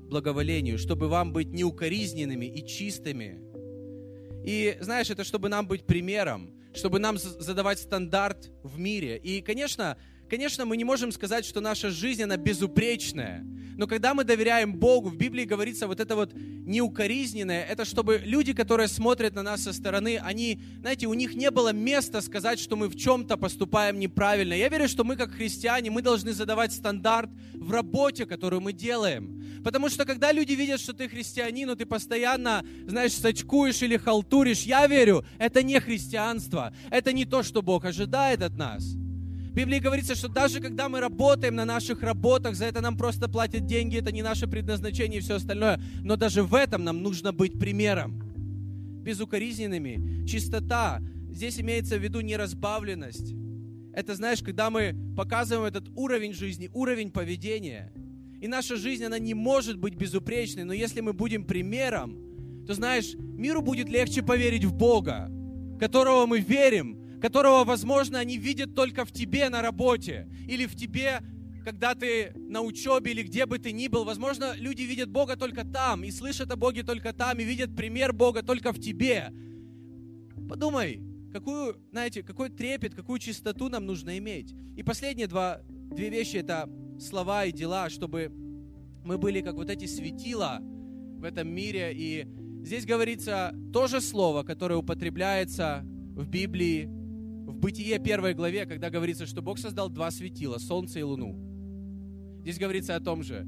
благоволению, 0.09 0.79
чтобы 0.79 1.07
вам 1.07 1.33
быть 1.33 1.53
неукоризненными 1.53 2.47
и 2.47 2.65
чистыми. 2.65 3.39
И 4.43 4.75
знаешь, 4.81 5.11
это 5.11 5.23
чтобы 5.23 5.49
нам 5.49 5.67
быть 5.67 5.85
примером 5.85 6.49
чтобы 6.75 6.99
нам 6.99 7.17
задавать 7.17 7.79
стандарт 7.79 8.51
в 8.63 8.77
мире. 8.77 9.17
И, 9.17 9.41
конечно, 9.41 9.97
конечно, 10.29 10.65
мы 10.65 10.77
не 10.77 10.83
можем 10.83 11.11
сказать, 11.11 11.45
что 11.45 11.61
наша 11.61 11.89
жизнь, 11.89 12.23
она 12.23 12.37
безупречная. 12.37 13.45
Но 13.77 13.87
когда 13.87 14.13
мы 14.13 14.23
доверяем 14.23 14.73
Богу, 14.73 15.09
в 15.09 15.17
Библии 15.17 15.43
говорится 15.43 15.87
вот 15.87 15.99
это 15.99 16.15
вот 16.15 16.31
неукоризненное, 16.33 17.63
это 17.63 17.83
чтобы 17.83 18.21
люди, 18.23 18.53
которые 18.53 18.87
смотрят 18.87 19.35
на 19.35 19.43
нас 19.43 19.63
со 19.63 19.73
стороны, 19.73 20.17
они, 20.23 20.61
знаете, 20.79 21.07
у 21.07 21.13
них 21.13 21.35
не 21.35 21.51
было 21.51 21.73
места 21.73 22.21
сказать, 22.21 22.59
что 22.59 22.77
мы 22.77 22.87
в 22.87 22.95
чем-то 22.95 23.35
поступаем 23.35 23.99
неправильно. 23.99 24.53
Я 24.53 24.69
верю, 24.69 24.87
что 24.87 25.03
мы 25.03 25.17
как 25.17 25.31
христиане, 25.31 25.91
мы 25.91 26.01
должны 26.01 26.31
задавать 26.31 26.71
стандарт 26.71 27.29
в 27.53 27.71
работе, 27.71 28.25
которую 28.25 28.61
мы 28.61 28.71
делаем. 28.71 29.43
Потому 29.63 29.89
что 29.89 30.05
когда 30.05 30.31
люди 30.31 30.53
видят, 30.53 30.79
что 30.79 30.93
ты 30.93 31.09
христианин, 31.09 31.67
но 31.67 31.75
ты 31.75 31.85
постоянно, 31.85 32.63
знаешь, 32.87 33.13
сачкуешь 33.13 33.81
или 33.81 33.97
халтуришь, 33.97 34.61
я 34.61 34.87
верю, 34.87 35.25
это 35.37 35.63
не 35.63 35.79
христианство. 35.81 36.73
Это 36.89 37.11
не 37.11 37.25
то, 37.25 37.43
что 37.43 37.61
Бог 37.61 37.83
ожидает 37.83 38.41
от 38.41 38.55
нас. 38.55 38.95
В 39.55 39.57
Библии 39.57 39.79
говорится, 39.79 40.15
что 40.15 40.27
даже 40.27 40.59
когда 40.59 40.89
мы 40.89 40.99
работаем 40.99 41.55
на 41.55 41.63
наших 41.63 42.03
работах, 42.03 42.55
за 42.55 42.65
это 42.65 42.81
нам 42.81 42.97
просто 42.97 43.29
платят 43.29 43.65
деньги, 43.65 43.97
это 43.97 44.11
не 44.11 44.21
наше 44.21 44.47
предназначение 44.47 45.19
и 45.19 45.23
все 45.23 45.35
остальное. 45.35 45.79
Но 46.03 46.17
даже 46.17 46.43
в 46.43 46.53
этом 46.53 46.83
нам 46.83 47.01
нужно 47.01 47.31
быть 47.31 47.57
примером. 47.57 48.19
Безукоризненными. 49.01 50.25
Чистота. 50.27 51.01
Здесь 51.31 51.57
имеется 51.57 51.97
в 51.97 52.03
виду 52.03 52.19
неразбавленность. 52.19 53.33
Это, 53.93 54.15
знаешь, 54.15 54.41
когда 54.41 54.69
мы 54.69 54.93
показываем 55.15 55.69
этот 55.69 55.87
уровень 55.95 56.33
жизни, 56.33 56.69
уровень 56.73 57.09
поведения. 57.09 57.93
И 58.41 58.49
наша 58.49 58.75
жизнь, 58.75 59.05
она 59.05 59.19
не 59.19 59.35
может 59.35 59.77
быть 59.77 59.95
безупречной, 59.95 60.65
но 60.65 60.73
если 60.73 60.99
мы 60.99 61.13
будем 61.13 61.45
примером, 61.45 62.65
то, 62.67 62.73
знаешь, 62.73 63.13
миру 63.15 63.61
будет 63.61 63.87
легче 63.87 64.21
поверить 64.21 64.65
в 64.65 64.73
Бога, 64.73 65.31
которого 65.79 66.25
мы 66.25 66.41
верим, 66.41 67.04
которого, 67.25 67.63
возможно, 67.63 68.19
они 68.19 68.37
видят 68.37 68.75
только 68.75 69.03
в 69.03 69.11
тебе 69.11 69.49
на 69.49 69.63
работе 69.63 70.29
или 70.47 70.67
в 70.67 70.75
тебе, 70.75 71.21
когда 71.63 71.95
ты 71.95 72.31
на 72.35 72.61
учебе 72.61 73.13
или 73.13 73.23
где 73.23 73.47
бы 73.47 73.57
ты 73.57 73.71
ни 73.71 73.87
был. 73.87 74.05
Возможно, 74.05 74.53
люди 74.55 74.83
видят 74.83 75.09
Бога 75.09 75.35
только 75.35 75.65
там 75.65 76.03
и 76.03 76.11
слышат 76.11 76.51
о 76.51 76.55
Боге 76.55 76.83
только 76.83 77.13
там 77.13 77.39
и 77.39 77.43
видят 77.43 77.75
пример 77.75 78.13
Бога 78.13 78.43
только 78.43 78.71
в 78.71 78.79
тебе. 78.79 79.33
Подумай, 80.47 81.01
какую, 81.33 81.81
знаете, 81.89 82.21
какой 82.21 82.51
трепет, 82.51 82.93
какую 82.93 83.17
чистоту 83.17 83.69
нам 83.69 83.87
нужно 83.87 84.19
иметь. 84.19 84.53
И 84.77 84.83
последние 84.83 85.25
два, 85.25 85.61
две 85.67 86.09
вещи— 86.09 86.35
это 86.37 86.69
слова 86.99 87.45
и 87.45 87.51
дела, 87.51 87.89
чтобы 87.89 88.31
мы 89.03 89.17
были 89.17 89.41
как 89.41 89.55
вот 89.55 89.71
эти 89.71 89.87
светила 89.87 90.59
в 90.61 91.23
этом 91.23 91.47
мире. 91.47 91.91
И 91.91 92.27
здесь 92.63 92.85
говорится 92.85 93.51
то 93.73 93.87
же 93.87 93.99
слово, 93.99 94.43
которое 94.43 94.75
употребляется 94.75 95.81
в 95.83 96.27
Библии 96.27 96.94
в 97.45 97.57
Бытие 97.57 97.99
первой 97.99 98.33
главе, 98.33 98.65
когда 98.65 98.89
говорится, 98.89 99.25
что 99.25 99.41
Бог 99.41 99.59
создал 99.59 99.89
два 99.89 100.11
светила, 100.11 100.57
солнце 100.57 100.99
и 100.99 101.03
луну. 101.03 101.35
Здесь 102.41 102.57
говорится 102.57 102.95
о 102.95 102.99
том 102.99 103.23
же, 103.23 103.47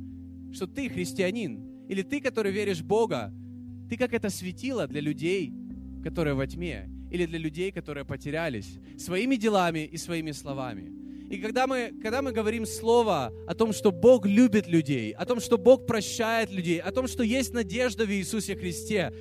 что 0.52 0.68
ты 0.68 0.90
христианин, 0.90 1.86
или 1.88 2.04
ты, 2.04 2.22
который 2.22 2.52
веришь 2.52 2.80
в 2.80 2.86
Бога, 2.86 3.34
ты 3.90 3.98
как 3.98 4.14
это 4.14 4.30
светило 4.30 4.88
для 4.88 5.02
людей, 5.02 5.54
которые 6.04 6.36
во 6.36 6.46
тьме, 6.48 6.90
или 7.12 7.26
для 7.26 7.40
людей, 7.40 7.72
которые 7.72 8.06
потерялись, 8.06 8.78
своими 8.98 9.36
делами 9.36 9.86
и 9.86 9.98
своими 9.98 10.32
словами. 10.32 10.92
И 11.30 11.38
когда 11.40 11.68
мы, 11.68 11.94
когда 12.02 12.22
мы 12.22 12.32
говорим 12.32 12.66
слово 12.66 13.34
о 13.48 13.54
том, 13.54 13.74
что 13.74 13.92
Бог 13.92 14.26
любит 14.26 14.68
людей, 14.68 15.12
о 15.12 15.26
том, 15.26 15.40
что 15.40 15.58
Бог 15.58 15.86
прощает 15.86 16.52
людей, 16.52 16.80
о 16.80 16.92
том, 16.92 17.08
что 17.08 17.24
есть 17.24 17.54
надежда 17.54 18.06
в 18.06 18.12
Иисусе 18.12 18.56
Христе, 18.56 19.12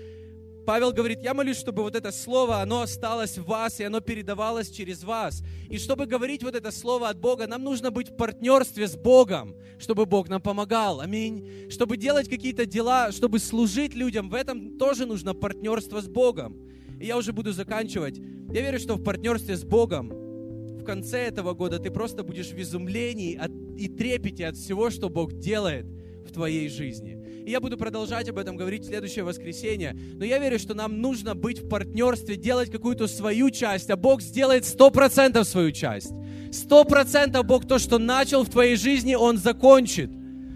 Павел 0.66 0.92
говорит, 0.92 1.22
я 1.22 1.32
молюсь, 1.32 1.58
чтобы 1.58 1.82
вот 1.82 1.94
это 1.94 2.10
слово, 2.10 2.60
оно 2.60 2.82
осталось 2.82 3.38
в 3.38 3.44
вас, 3.44 3.78
и 3.78 3.84
оно 3.84 4.00
передавалось 4.00 4.68
через 4.68 5.04
вас. 5.04 5.44
И 5.70 5.78
чтобы 5.78 6.06
говорить 6.06 6.42
вот 6.42 6.56
это 6.56 6.72
слово 6.72 7.08
от 7.08 7.20
Бога, 7.20 7.46
нам 7.46 7.62
нужно 7.62 7.92
быть 7.92 8.10
в 8.10 8.16
партнерстве 8.16 8.88
с 8.88 8.96
Богом, 8.96 9.54
чтобы 9.78 10.06
Бог 10.06 10.28
нам 10.28 10.42
помогал. 10.42 11.00
Аминь. 11.00 11.70
Чтобы 11.70 11.96
делать 11.96 12.28
какие-то 12.28 12.66
дела, 12.66 13.12
чтобы 13.12 13.38
служить 13.38 13.94
людям, 13.94 14.28
в 14.28 14.34
этом 14.34 14.76
тоже 14.76 15.06
нужно 15.06 15.34
партнерство 15.34 16.00
с 16.00 16.08
Богом. 16.08 16.68
И 16.98 17.06
я 17.06 17.16
уже 17.16 17.32
буду 17.32 17.52
заканчивать. 17.52 18.18
Я 18.18 18.62
верю, 18.62 18.80
что 18.80 18.96
в 18.96 19.04
партнерстве 19.04 19.56
с 19.56 19.62
Богом 19.62 20.08
в 20.08 20.84
конце 20.84 21.18
этого 21.18 21.54
года 21.54 21.78
ты 21.78 21.92
просто 21.92 22.24
будешь 22.24 22.48
в 22.48 22.60
изумлении 22.60 23.36
от, 23.36 23.52
и 23.78 23.88
трепете 23.88 24.48
от 24.48 24.56
всего, 24.56 24.90
что 24.90 25.10
Бог 25.10 25.32
делает 25.34 25.86
в 26.26 26.32
твоей 26.32 26.68
жизни. 26.68 27.15
И 27.46 27.52
я 27.52 27.60
буду 27.60 27.76
продолжать 27.76 28.28
об 28.28 28.38
этом 28.38 28.56
говорить 28.56 28.82
в 28.82 28.86
следующее 28.86 29.24
воскресенье. 29.24 29.96
Но 30.14 30.24
я 30.24 30.40
верю, 30.40 30.58
что 30.58 30.74
нам 30.74 31.00
нужно 31.00 31.36
быть 31.36 31.60
в 31.60 31.68
партнерстве, 31.68 32.34
делать 32.34 32.72
какую-то 32.72 33.06
свою 33.06 33.50
часть, 33.50 33.88
а 33.88 33.96
Бог 33.96 34.20
сделает 34.20 34.64
сто 34.64 34.90
процентов 34.90 35.46
свою 35.46 35.70
часть. 35.70 36.10
Сто 36.50 36.84
процентов 36.84 37.46
Бог 37.46 37.64
то, 37.64 37.78
что 37.78 37.98
начал 37.98 38.42
в 38.42 38.50
твоей 38.50 38.74
жизни, 38.74 39.14
Он 39.14 39.38
закончит. 39.38 40.10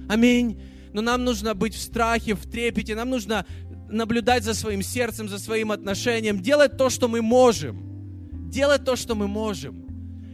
Аминь. 0.09 0.61
Но 0.93 1.01
нам 1.01 1.25
нужно 1.25 1.55
быть 1.55 1.77
в 1.77 1.81
страхе, 1.81 2.35
в 2.35 2.51
трепете, 2.51 2.97
нам 2.97 3.09
нужно 3.09 3.47
наблюдать 3.89 4.43
за 4.43 4.53
своим 4.53 4.83
сердцем, 4.83 5.29
за 5.29 5.39
своим 5.39 5.71
отношением, 5.71 6.41
делать 6.41 6.77
то, 6.77 6.91
что 6.91 7.07
мы 7.07 7.23
можем. 7.23 8.51
Делать 8.51 8.85
то, 8.85 8.97
что 8.97 9.15
мы 9.15 9.29
можем. 9.29 9.90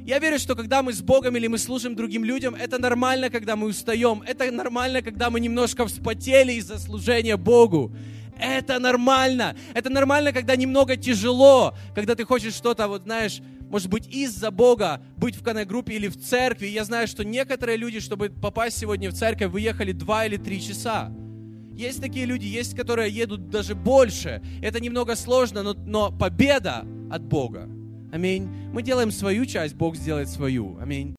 Я 0.06 0.20
верю, 0.20 0.38
что 0.38 0.54
когда 0.54 0.84
мы 0.84 0.92
с 0.92 1.02
Богом 1.02 1.36
или 1.36 1.48
мы 1.48 1.58
служим 1.58 1.96
другим 1.96 2.24
людям, 2.24 2.54
это 2.54 2.78
нормально, 2.78 3.28
когда 3.28 3.56
мы 3.56 3.66
устаем. 3.66 4.22
Это 4.24 4.48
нормально, 4.52 5.02
когда 5.02 5.30
мы 5.30 5.40
немножко 5.40 5.84
вспотели 5.84 6.52
из-за 6.52 6.78
служения 6.78 7.36
Богу. 7.36 7.92
Это 8.38 8.78
нормально. 8.78 9.56
Это 9.74 9.90
нормально, 9.90 10.32
когда 10.32 10.54
немного 10.54 10.96
тяжело, 10.96 11.74
когда 11.92 12.14
ты 12.14 12.24
хочешь 12.24 12.54
что-то, 12.54 12.86
вот 12.86 13.02
знаешь, 13.02 13.40
может 13.68 13.88
быть, 13.90 14.06
из-за 14.06 14.52
Бога 14.52 15.02
быть 15.16 15.34
в 15.34 15.42
коннект-группе 15.42 15.94
или 15.94 16.06
в 16.06 16.16
церкви. 16.16 16.68
Я 16.68 16.84
знаю, 16.84 17.08
что 17.08 17.24
некоторые 17.24 17.76
люди, 17.76 17.98
чтобы 17.98 18.28
попасть 18.30 18.78
сегодня 18.78 19.10
в 19.10 19.14
церковь, 19.14 19.50
выехали 19.50 19.90
два 19.90 20.24
или 20.24 20.36
три 20.36 20.62
часа. 20.62 21.12
Есть 21.74 22.00
такие 22.00 22.26
люди, 22.26 22.44
есть, 22.44 22.76
которые 22.76 23.10
едут 23.10 23.50
даже 23.50 23.74
больше. 23.74 24.40
Это 24.62 24.78
немного 24.78 25.16
сложно, 25.16 25.64
но, 25.64 25.74
но 25.74 26.12
победа 26.12 26.86
от 27.10 27.24
Бога. 27.24 27.68
Аминь. 28.16 28.48
Мы 28.72 28.80
делаем 28.80 29.10
свою 29.10 29.44
часть, 29.44 29.74
Бог 29.74 29.94
сделает 29.94 30.30
свою. 30.30 30.78
Аминь. 30.80 31.14